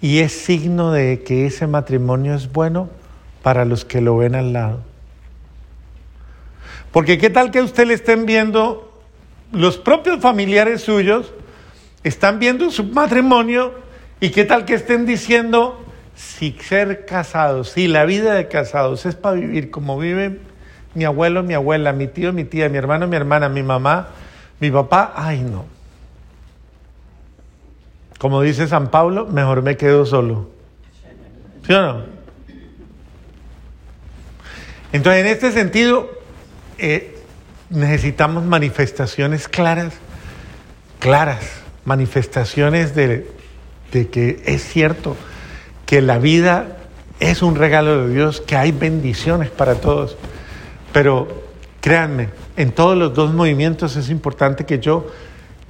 y 0.00 0.18
es 0.18 0.32
signo 0.32 0.92
de 0.92 1.22
que 1.22 1.46
ese 1.46 1.66
matrimonio 1.66 2.34
es 2.34 2.50
bueno 2.52 2.88
para 3.42 3.64
los 3.64 3.84
que 3.84 4.00
lo 4.00 4.16
ven 4.16 4.34
al 4.34 4.52
lado. 4.52 4.80
Porque 6.90 7.18
qué 7.18 7.30
tal 7.30 7.50
que 7.50 7.62
usted 7.62 7.86
le 7.86 7.94
estén 7.94 8.26
viendo, 8.26 8.92
los 9.52 9.78
propios 9.78 10.20
familiares 10.20 10.82
suyos 10.82 11.32
están 12.04 12.38
viendo 12.38 12.70
su 12.70 12.84
matrimonio 12.84 13.74
y 14.22 14.30
qué 14.30 14.44
tal 14.44 14.64
que 14.64 14.74
estén 14.74 15.04
diciendo, 15.04 15.84
si 16.14 16.52
ser 16.52 17.06
casados, 17.06 17.70
si 17.70 17.88
la 17.88 18.04
vida 18.04 18.34
de 18.34 18.46
casados 18.46 19.04
es 19.04 19.16
para 19.16 19.34
vivir 19.34 19.72
como 19.72 19.98
viven 19.98 20.38
mi 20.94 21.04
abuelo, 21.04 21.42
mi 21.42 21.54
abuela, 21.54 21.92
mi 21.92 22.06
tío, 22.06 22.32
mi 22.32 22.44
tía, 22.44 22.68
mi 22.68 22.78
hermano, 22.78 23.08
mi 23.08 23.16
hermana, 23.16 23.48
mi 23.48 23.64
mamá, 23.64 24.10
mi 24.60 24.70
papá, 24.70 25.12
ay 25.16 25.42
no. 25.42 25.64
Como 28.20 28.42
dice 28.42 28.68
San 28.68 28.92
Pablo, 28.92 29.26
mejor 29.26 29.60
me 29.62 29.76
quedo 29.76 30.06
solo. 30.06 30.50
¿Sí 31.66 31.72
o 31.72 31.82
no? 31.82 32.04
Entonces, 34.92 35.20
en 35.24 35.26
este 35.26 35.50
sentido, 35.50 36.08
eh, 36.78 37.18
necesitamos 37.70 38.44
manifestaciones 38.44 39.48
claras, 39.48 39.94
claras, 41.00 41.44
manifestaciones 41.84 42.94
de, 42.94 43.41
de 43.92 44.08
que 44.08 44.42
es 44.46 44.64
cierto 44.64 45.16
que 45.86 46.00
la 46.00 46.18
vida 46.18 46.78
es 47.20 47.42
un 47.42 47.54
regalo 47.54 48.06
de 48.06 48.14
Dios, 48.14 48.40
que 48.40 48.56
hay 48.56 48.72
bendiciones 48.72 49.50
para 49.50 49.76
todos. 49.76 50.16
Pero 50.92 51.28
créanme, 51.80 52.30
en 52.56 52.72
todos 52.72 52.96
los 52.96 53.14
dos 53.14 53.32
movimientos 53.32 53.96
es 53.96 54.10
importante 54.10 54.64
que 54.64 54.78
yo, 54.78 55.06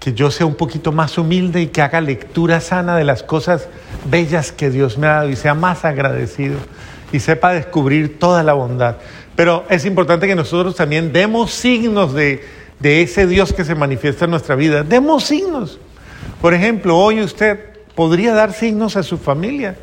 que 0.00 0.14
yo 0.14 0.30
sea 0.30 0.46
un 0.46 0.54
poquito 0.54 0.92
más 0.92 1.18
humilde 1.18 1.60
y 1.60 1.66
que 1.66 1.82
haga 1.82 2.00
lectura 2.00 2.60
sana 2.60 2.96
de 2.96 3.04
las 3.04 3.22
cosas 3.22 3.68
bellas 4.10 4.52
que 4.52 4.70
Dios 4.70 4.96
me 4.96 5.06
ha 5.08 5.14
dado 5.14 5.30
y 5.30 5.36
sea 5.36 5.54
más 5.54 5.84
agradecido 5.84 6.56
y 7.12 7.20
sepa 7.20 7.52
descubrir 7.52 8.18
toda 8.18 8.42
la 8.42 8.54
bondad. 8.54 8.96
Pero 9.36 9.64
es 9.68 9.84
importante 9.84 10.26
que 10.26 10.34
nosotros 10.34 10.76
también 10.76 11.12
demos 11.12 11.52
signos 11.52 12.14
de, 12.14 12.44
de 12.80 13.02
ese 13.02 13.26
Dios 13.26 13.52
que 13.52 13.64
se 13.64 13.74
manifiesta 13.74 14.24
en 14.24 14.30
nuestra 14.30 14.54
vida. 14.54 14.82
Demos 14.82 15.24
signos. 15.24 15.78
Por 16.40 16.54
ejemplo, 16.54 16.96
hoy 16.96 17.20
usted 17.20 17.71
podría 17.94 18.34
dar 18.34 18.52
signos 18.52 18.96
a 18.96 19.02
su 19.02 19.18
familia 19.18 19.76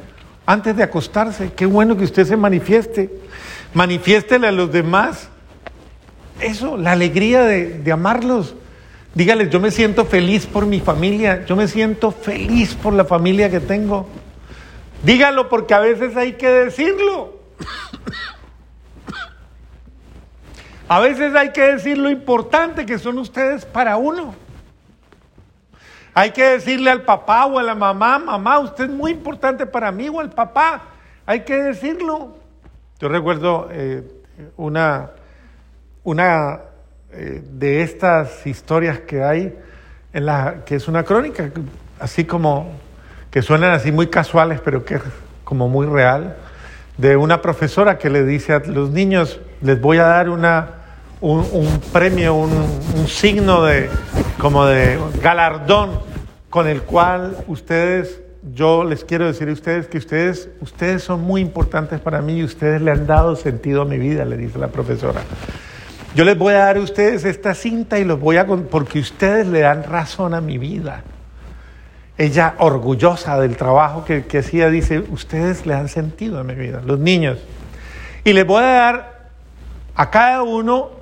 antes 0.45 0.75
de 0.75 0.83
acostarse. 0.83 1.51
Qué 1.53 1.65
bueno 1.65 1.95
que 1.95 2.03
usted 2.03 2.25
se 2.25 2.37
manifieste. 2.37 3.09
Manifiéstele 3.73 4.47
a 4.47 4.51
los 4.51 4.71
demás 4.71 5.29
eso, 6.41 6.77
la 6.77 6.93
alegría 6.93 7.43
de, 7.43 7.91
amarlos. 7.91 8.55
Dígales, 9.13 9.49
yo 9.49 9.59
me 9.59 9.71
siento 9.71 10.05
feliz 10.05 10.45
por 10.45 10.65
mi 10.65 10.79
familia, 10.79 11.45
yo 11.45 11.55
me 11.55 11.67
siento 11.67 12.11
feliz 12.11 12.75
por 12.75 12.93
la 12.93 13.05
familia 13.05 13.49
que 13.49 13.59
tengo. 13.59 14.07
Dígalo 15.03 15.49
porque 15.49 15.73
a 15.73 15.79
veces 15.79 16.15
hay 16.15 16.33
que 16.33 16.47
decirlo. 16.47 17.39
A 20.87 20.99
veces 20.99 21.35
hay 21.35 21.51
que 21.51 21.61
decir 21.61 21.97
lo 21.97 22.09
importante 22.09 22.85
que 22.85 22.97
son 22.97 23.19
ustedes 23.19 23.65
para 23.65 23.97
uno. 23.97 24.33
Hay 26.13 26.31
que 26.31 26.43
decirle 26.43 26.89
al 26.89 27.03
papá 27.03 27.45
o 27.45 27.59
a 27.59 27.63
la 27.63 27.75
mamá, 27.75 28.19
mamá, 28.19 28.59
usted 28.59 28.85
es 28.85 28.89
muy 28.89 29.11
importante 29.11 29.65
para 29.65 29.91
mí 29.91 30.09
o 30.09 30.19
al 30.19 30.29
papá. 30.29 30.81
Hay 31.25 31.41
que 31.41 31.55
decirlo. 31.55 32.35
Yo 32.99 33.07
recuerdo 33.07 33.69
eh, 33.71 34.03
una, 34.57 35.11
una 36.03 36.59
eh, 37.11 37.41
de 37.51 37.81
estas 37.81 38.45
historias 38.45 38.99
que 38.99 39.23
hay, 39.23 39.57
en 40.11 40.27
que 40.65 40.75
es 40.75 40.87
una 40.87 41.03
crónica, 41.03 41.49
así 41.99 42.25
como 42.25 42.71
que 43.31 43.41
suenan 43.41 43.71
así 43.71 43.91
muy 43.91 44.07
casuales, 44.07 44.59
pero 44.63 44.83
que 44.83 44.95
es 44.95 45.01
como 45.43 45.69
muy 45.69 45.85
real, 45.87 46.35
de 46.97 47.15
una 47.15 47.41
profesora 47.41 47.97
que 47.97 48.09
le 48.09 48.23
dice 48.25 48.53
a 48.53 48.59
los 48.59 48.89
niños, 48.89 49.39
les 49.61 49.79
voy 49.79 49.97
a 49.97 50.03
dar 50.03 50.29
una, 50.29 50.78
un, 51.21 51.82
premio, 51.91 52.36
un, 52.36 52.51
un, 52.95 53.08
signo 53.08 53.63
de, 53.63 53.89
como 54.38 54.65
de 54.65 54.97
galardón 55.21 55.99
con 56.49 56.67
el 56.67 56.82
cual 56.84 57.38
ustedes, 57.47 58.21
yo 58.53 58.84
les 58.84 59.03
quiero 59.03 59.27
decir 59.27 59.49
a 59.49 59.51
ustedes 59.51 59.88
que 59.88 59.97
ustedes, 59.97 60.49
ustedes 60.62 61.03
son 61.03 61.21
muy 61.21 61.41
importantes 61.41 61.99
para 61.99 62.21
mí 62.21 62.38
y 62.38 62.43
ustedes 62.43 62.82
le 62.82 62.91
han 62.91 63.05
dado 63.05 63.36
sentido 63.36 63.82
a 63.82 63.86
mi 63.86 63.97
vida, 63.97 64.23
le 64.25 64.38
dice 64.38 64.58
la 64.58 64.69
profesora. 64.69 65.21
Yo 66.15 66.23
les 66.23 66.38
voy 66.38 66.53
a 66.53 66.60
dar 66.60 66.77
a 66.77 66.79
ustedes 66.79 67.23
esta 67.25 67.53
cinta 67.53 67.99
y 67.99 68.05
los 68.05 68.19
voy 68.19 68.38
a 68.38 68.47
porque 68.47 68.99
ustedes 68.99 69.45
le 69.45 69.60
dan 69.60 69.84
razón 69.84 70.34
a 70.34 70.41
mi 70.41 70.58
vida. 70.58 71.03
Ella, 72.17 72.55
orgullosa 72.58 73.39
del 73.39 73.55
trabajo 73.55 74.03
que, 74.03 74.25
que 74.25 74.39
hacía, 74.39 74.69
dice, 74.69 74.99
ustedes 74.99 75.65
le 75.65 75.73
dan 75.73 75.88
sentido 75.88 76.39
a 76.39 76.43
mi 76.43 76.55
vida, 76.55 76.82
los 76.84 76.99
niños. 76.99 77.39
Y 78.23 78.34
les 78.34 78.45
voy 78.45 78.63
a 78.63 78.67
dar 78.67 79.29
a 79.95 80.10
cada 80.10 80.41
uno 80.43 80.98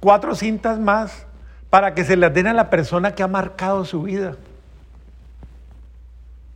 cuatro 0.00 0.34
cintas 0.34 0.78
más 0.78 1.26
para 1.68 1.94
que 1.94 2.04
se 2.04 2.16
las 2.16 2.34
den 2.34 2.48
a 2.48 2.52
la 2.52 2.68
persona 2.68 3.14
que 3.14 3.22
ha 3.22 3.28
marcado 3.28 3.84
su 3.84 4.02
vida. 4.02 4.36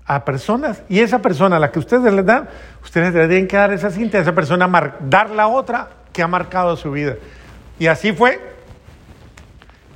A 0.07 0.25
personas, 0.25 0.83
y 0.89 1.01
esa 1.01 1.21
persona 1.21 1.57
a 1.57 1.59
la 1.59 1.71
que 1.71 1.79
ustedes 1.79 2.13
les 2.13 2.27
dan, 2.27 2.49
ustedes 2.83 3.15
le 3.15 3.27
tienen 3.29 3.49
que 3.49 3.57
dar 3.57 3.73
esa 3.73 3.91
cinta 3.91 4.19
a 4.19 4.21
esa 4.21 4.35
persona, 4.35 4.99
dar 5.01 5.31
la 5.31 5.47
otra 5.47 5.89
que 6.13 6.23
ha 6.23 6.27
marcado 6.27 6.77
su 6.77 6.91
vida. 6.91 7.15
Y 7.79 7.87
así 7.87 8.13
fue. 8.13 8.53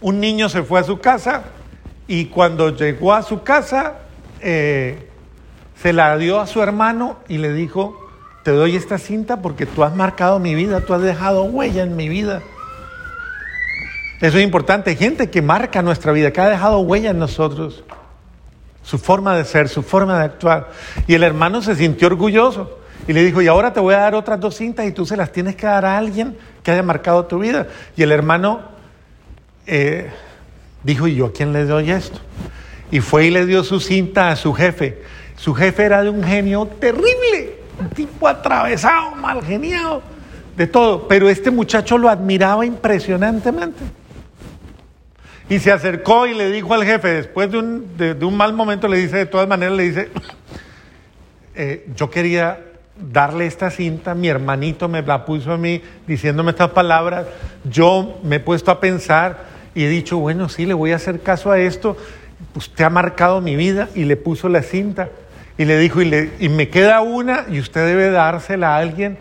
Un 0.00 0.20
niño 0.20 0.48
se 0.48 0.62
fue 0.62 0.80
a 0.80 0.84
su 0.84 1.00
casa 1.00 1.42
y 2.06 2.26
cuando 2.26 2.70
llegó 2.70 3.12
a 3.12 3.22
su 3.22 3.42
casa 3.42 3.94
eh, 4.40 5.10
se 5.82 5.92
la 5.92 6.16
dio 6.16 6.40
a 6.40 6.46
su 6.46 6.62
hermano 6.62 7.18
y 7.28 7.38
le 7.38 7.52
dijo, 7.52 8.08
te 8.44 8.52
doy 8.52 8.76
esta 8.76 8.98
cinta 8.98 9.42
porque 9.42 9.66
tú 9.66 9.82
has 9.82 9.94
marcado 9.94 10.38
mi 10.38 10.54
vida, 10.54 10.80
tú 10.80 10.94
has 10.94 11.02
dejado 11.02 11.44
huella 11.44 11.82
en 11.82 11.96
mi 11.96 12.08
vida. 12.08 12.40
Eso 14.20 14.38
es 14.38 14.44
importante, 14.44 14.96
gente 14.96 15.30
que 15.30 15.42
marca 15.42 15.80
nuestra 15.80 16.10
vida, 16.12 16.32
que 16.32 16.40
ha 16.40 16.48
dejado 16.48 16.80
huella 16.80 17.10
en 17.10 17.18
nosotros, 17.18 17.84
su 18.82 18.98
forma 18.98 19.36
de 19.36 19.44
ser, 19.44 19.68
su 19.68 19.82
forma 19.82 20.18
de 20.18 20.24
actuar. 20.24 20.70
Y 21.06 21.14
el 21.14 21.22
hermano 21.22 21.62
se 21.62 21.76
sintió 21.76 22.08
orgulloso 22.08 22.78
y 23.06 23.12
le 23.12 23.24
dijo, 23.24 23.40
y 23.40 23.46
ahora 23.46 23.72
te 23.72 23.80
voy 23.80 23.94
a 23.94 23.98
dar 23.98 24.14
otras 24.14 24.40
dos 24.40 24.56
cintas 24.56 24.86
y 24.86 24.92
tú 24.92 25.06
se 25.06 25.16
las 25.16 25.30
tienes 25.30 25.54
que 25.54 25.66
dar 25.66 25.84
a 25.84 25.96
alguien 25.96 26.36
que 26.64 26.72
haya 26.72 26.82
marcado 26.82 27.26
tu 27.26 27.38
vida. 27.38 27.68
Y 27.96 28.02
el 28.02 28.10
hermano 28.10 28.62
eh, 29.66 30.10
dijo, 30.82 31.06
¿y 31.06 31.14
yo 31.14 31.26
a 31.26 31.32
quién 31.32 31.52
le 31.52 31.64
doy 31.64 31.90
esto? 31.90 32.18
Y 32.90 33.00
fue 33.00 33.26
y 33.26 33.30
le 33.30 33.46
dio 33.46 33.62
su 33.62 33.78
cinta 33.78 34.30
a 34.30 34.36
su 34.36 34.52
jefe. 34.52 35.02
Su 35.36 35.54
jefe 35.54 35.84
era 35.84 36.02
de 36.02 36.10
un 36.10 36.24
genio 36.24 36.66
terrible, 36.66 37.60
un 37.78 37.90
tipo 37.90 38.26
atravesado, 38.26 39.14
mal 39.14 39.44
geniado, 39.44 40.02
de 40.56 40.66
todo. 40.66 41.06
Pero 41.06 41.28
este 41.28 41.52
muchacho 41.52 41.96
lo 41.98 42.08
admiraba 42.08 42.66
impresionantemente. 42.66 43.78
Y 45.48 45.58
se 45.60 45.72
acercó 45.72 46.26
y 46.26 46.34
le 46.34 46.50
dijo 46.50 46.74
al 46.74 46.84
jefe, 46.84 47.08
después 47.08 47.50
de 47.50 47.58
un, 47.58 47.96
de, 47.96 48.12
un 48.24 48.36
mal 48.36 48.52
momento, 48.52 48.86
le 48.86 48.98
dice, 48.98 49.16
de 49.16 49.26
todas 49.26 49.48
maneras, 49.48 49.76
le 49.76 49.82
dice, 49.84 50.08
eh, 51.54 51.86
yo 51.96 52.10
quería 52.10 52.60
darle 53.00 53.46
esta 53.46 53.70
cinta, 53.70 54.14
mi 54.14 54.28
hermanito 54.28 54.88
me 54.88 55.02
la 55.02 55.24
puso 55.24 55.52
a 55.52 55.56
mí 55.56 55.80
diciéndome 56.06 56.50
estas 56.50 56.70
palabras, 56.70 57.26
yo 57.64 58.18
me 58.24 58.36
he 58.36 58.40
puesto 58.40 58.70
a 58.70 58.80
pensar 58.80 59.44
y 59.74 59.84
he 59.84 59.88
dicho, 59.88 60.18
bueno, 60.18 60.48
sí, 60.48 60.66
le 60.66 60.74
voy 60.74 60.92
a 60.92 60.96
hacer 60.96 61.20
caso 61.20 61.50
a 61.50 61.58
esto, 61.58 61.96
usted 62.54 62.84
ha 62.84 62.90
marcado 62.90 63.40
mi 63.40 63.56
vida 63.56 63.88
y 63.94 64.04
le 64.04 64.16
puso 64.16 64.48
la 64.48 64.62
cinta. 64.62 65.08
Y 65.56 65.64
le 65.64 65.78
dijo, 65.78 66.02
y, 66.02 66.04
le, 66.04 66.30
y 66.38 66.48
me 66.48 66.68
queda 66.68 67.00
una 67.00 67.46
y 67.50 67.58
usted 67.58 67.84
debe 67.86 68.10
dársela 68.10 68.76
a 68.76 68.78
alguien, 68.78 69.18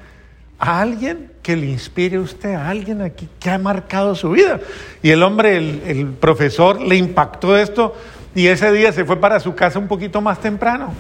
a 0.59 0.81
alguien 0.81 1.31
que 1.47 1.55
le 1.55 1.67
inspire 1.67 2.19
usted, 2.19 2.55
a 2.55 2.67
alguien 2.67 3.01
aquí 3.01 3.29
que 3.39 3.49
ha 3.49 3.57
marcado 3.57 4.15
su 4.15 4.31
vida. 4.31 4.59
Y 5.01 5.11
el 5.11 5.23
hombre, 5.23 5.55
el, 5.55 5.81
el 5.85 6.07
profesor, 6.07 6.81
le 6.81 6.97
impactó 6.97 7.55
esto 7.55 7.95
y 8.35 8.47
ese 8.47 8.69
día 8.73 8.91
se 8.91 9.05
fue 9.05 9.15
para 9.15 9.39
su 9.39 9.55
casa 9.55 9.79
un 9.79 9.87
poquito 9.87 10.19
más 10.19 10.41
temprano. 10.41 10.93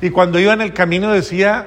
Y 0.00 0.10
cuando 0.10 0.38
iba 0.38 0.52
en 0.52 0.60
el 0.60 0.72
camino 0.72 1.10
decía, 1.10 1.66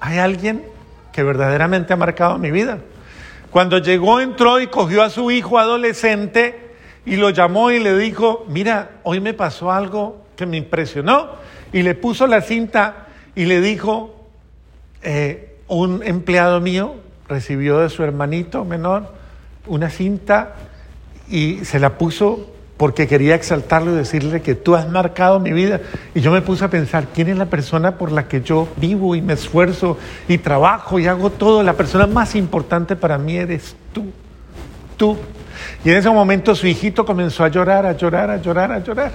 hay 0.00 0.16
alguien 0.16 0.64
que 1.12 1.22
verdaderamente 1.22 1.92
ha 1.92 1.96
marcado 1.96 2.38
mi 2.38 2.50
vida. 2.50 2.78
Cuando 3.50 3.76
llegó, 3.76 4.20
entró 4.20 4.60
y 4.60 4.68
cogió 4.68 5.02
a 5.02 5.10
su 5.10 5.30
hijo 5.30 5.58
adolescente 5.58 6.76
y 7.04 7.16
lo 7.16 7.28
llamó 7.28 7.70
y 7.70 7.78
le 7.78 7.94
dijo, 7.98 8.46
mira, 8.48 8.92
hoy 9.02 9.20
me 9.20 9.34
pasó 9.34 9.70
algo 9.70 10.24
que 10.34 10.46
me 10.46 10.56
impresionó. 10.56 11.32
Y 11.74 11.82
le 11.82 11.94
puso 11.94 12.26
la 12.26 12.40
cinta 12.40 13.08
y 13.34 13.44
le 13.44 13.60
dijo, 13.60 14.30
eh, 15.02 15.50
un 15.68 16.02
empleado 16.04 16.60
mío 16.60 16.96
recibió 17.28 17.78
de 17.78 17.88
su 17.88 18.02
hermanito 18.02 18.64
menor 18.64 19.12
una 19.66 19.88
cinta 19.90 20.54
y 21.28 21.64
se 21.64 21.78
la 21.78 21.96
puso 21.96 22.50
porque 22.76 23.06
quería 23.06 23.34
exaltarlo 23.34 23.92
y 23.92 23.94
decirle 23.94 24.42
que 24.42 24.54
tú 24.54 24.74
has 24.74 24.88
marcado 24.88 25.38
mi 25.38 25.52
vida. 25.52 25.80
Y 26.14 26.20
yo 26.20 26.32
me 26.32 26.42
puse 26.42 26.64
a 26.64 26.68
pensar, 26.68 27.06
¿quién 27.14 27.28
es 27.28 27.38
la 27.38 27.46
persona 27.46 27.96
por 27.96 28.10
la 28.10 28.26
que 28.26 28.42
yo 28.42 28.68
vivo 28.76 29.14
y 29.14 29.22
me 29.22 29.34
esfuerzo 29.34 29.96
y 30.28 30.38
trabajo 30.38 30.98
y 30.98 31.06
hago 31.06 31.30
todo? 31.30 31.62
La 31.62 31.74
persona 31.74 32.06
más 32.06 32.34
importante 32.34 32.96
para 32.96 33.16
mí 33.16 33.36
eres 33.36 33.76
tú, 33.92 34.06
tú. 34.96 35.16
Y 35.84 35.90
en 35.90 35.98
ese 35.98 36.10
momento 36.10 36.54
su 36.54 36.66
hijito 36.66 37.06
comenzó 37.06 37.44
a 37.44 37.48
llorar, 37.48 37.86
a 37.86 37.92
llorar, 37.92 38.30
a 38.30 38.38
llorar, 38.38 38.72
a 38.72 38.78
llorar. 38.80 39.12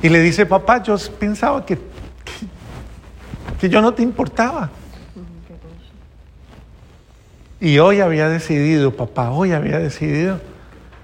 Y 0.00 0.08
le 0.08 0.20
dice, 0.20 0.46
papá, 0.46 0.82
yo 0.82 0.96
pensaba 1.18 1.66
que, 1.66 1.78
que, 3.60 3.68
yo 3.68 3.82
no 3.82 3.92
te 3.92 4.02
importaba. 4.02 4.70
Y 7.60 7.78
hoy 7.78 8.00
había 8.00 8.28
decidido, 8.28 8.96
papá, 8.96 9.30
hoy 9.30 9.52
había 9.52 9.78
decidido 9.78 10.40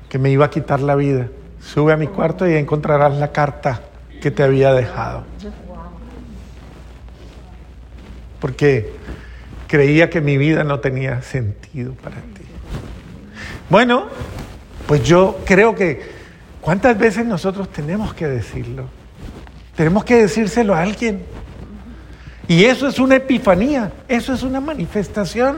que 0.08 0.18
me 0.18 0.30
iba 0.30 0.46
a 0.46 0.50
quitar 0.50 0.80
la 0.80 0.94
vida. 0.94 1.28
Sube 1.60 1.92
a 1.92 1.96
mi 1.96 2.06
cuarto 2.06 2.48
y 2.48 2.54
encontrarás 2.54 3.14
la 3.16 3.32
carta 3.32 3.80
que 4.20 4.30
te 4.30 4.42
había 4.42 4.72
dejado. 4.72 5.24
Porque 8.40 8.92
creía 9.66 10.10
que 10.10 10.20
mi 10.20 10.36
vida 10.36 10.62
no 10.62 10.78
tenía 10.78 11.22
sentido 11.22 11.94
para 11.94 12.16
ti. 12.16 12.44
Bueno, 13.68 14.06
pues 14.86 15.02
yo 15.02 15.40
creo 15.44 15.74
que 15.74 16.02
¿cuántas 16.60 16.96
veces 16.96 17.26
nosotros 17.26 17.68
tenemos 17.70 18.14
que 18.14 18.28
decirlo? 18.28 18.84
Tenemos 19.74 20.04
que 20.04 20.16
decírselo 20.16 20.74
a 20.74 20.82
alguien. 20.82 21.24
Y 22.46 22.64
eso 22.64 22.86
es 22.86 22.98
una 22.98 23.16
epifanía, 23.16 23.90
eso 24.06 24.32
es 24.32 24.42
una 24.42 24.60
manifestación. 24.60 25.56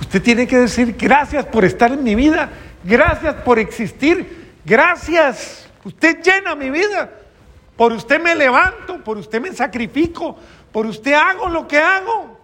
Usted 0.00 0.22
tiene 0.22 0.46
que 0.46 0.58
decir 0.58 0.96
gracias 0.98 1.46
por 1.46 1.64
estar 1.64 1.92
en 1.92 2.02
mi 2.02 2.14
vida, 2.14 2.50
gracias 2.84 3.34
por 3.36 3.58
existir, 3.58 4.54
gracias. 4.64 5.68
Usted 5.84 6.22
llena 6.22 6.54
mi 6.54 6.70
vida. 6.70 7.10
Por 7.76 7.92
usted 7.92 8.20
me 8.20 8.34
levanto, 8.34 9.04
por 9.04 9.18
usted 9.18 9.40
me 9.40 9.52
sacrifico, 9.52 10.36
por 10.72 10.86
usted 10.86 11.12
hago 11.12 11.48
lo 11.48 11.68
que 11.68 11.78
hago. 11.78 12.40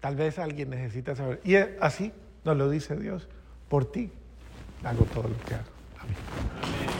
Tal 0.00 0.16
vez 0.16 0.38
alguien 0.38 0.70
necesita 0.70 1.16
saber. 1.16 1.40
Y 1.44 1.56
así 1.56 2.12
nos 2.44 2.56
lo 2.56 2.68
dice 2.68 2.96
Dios 2.96 3.28
por 3.68 3.90
ti 3.90 4.10
hago 4.84 5.04
todo 5.04 5.28
lo 5.28 5.36
que 5.44 5.54
hago. 5.54 5.64
Amén. 6.00 6.99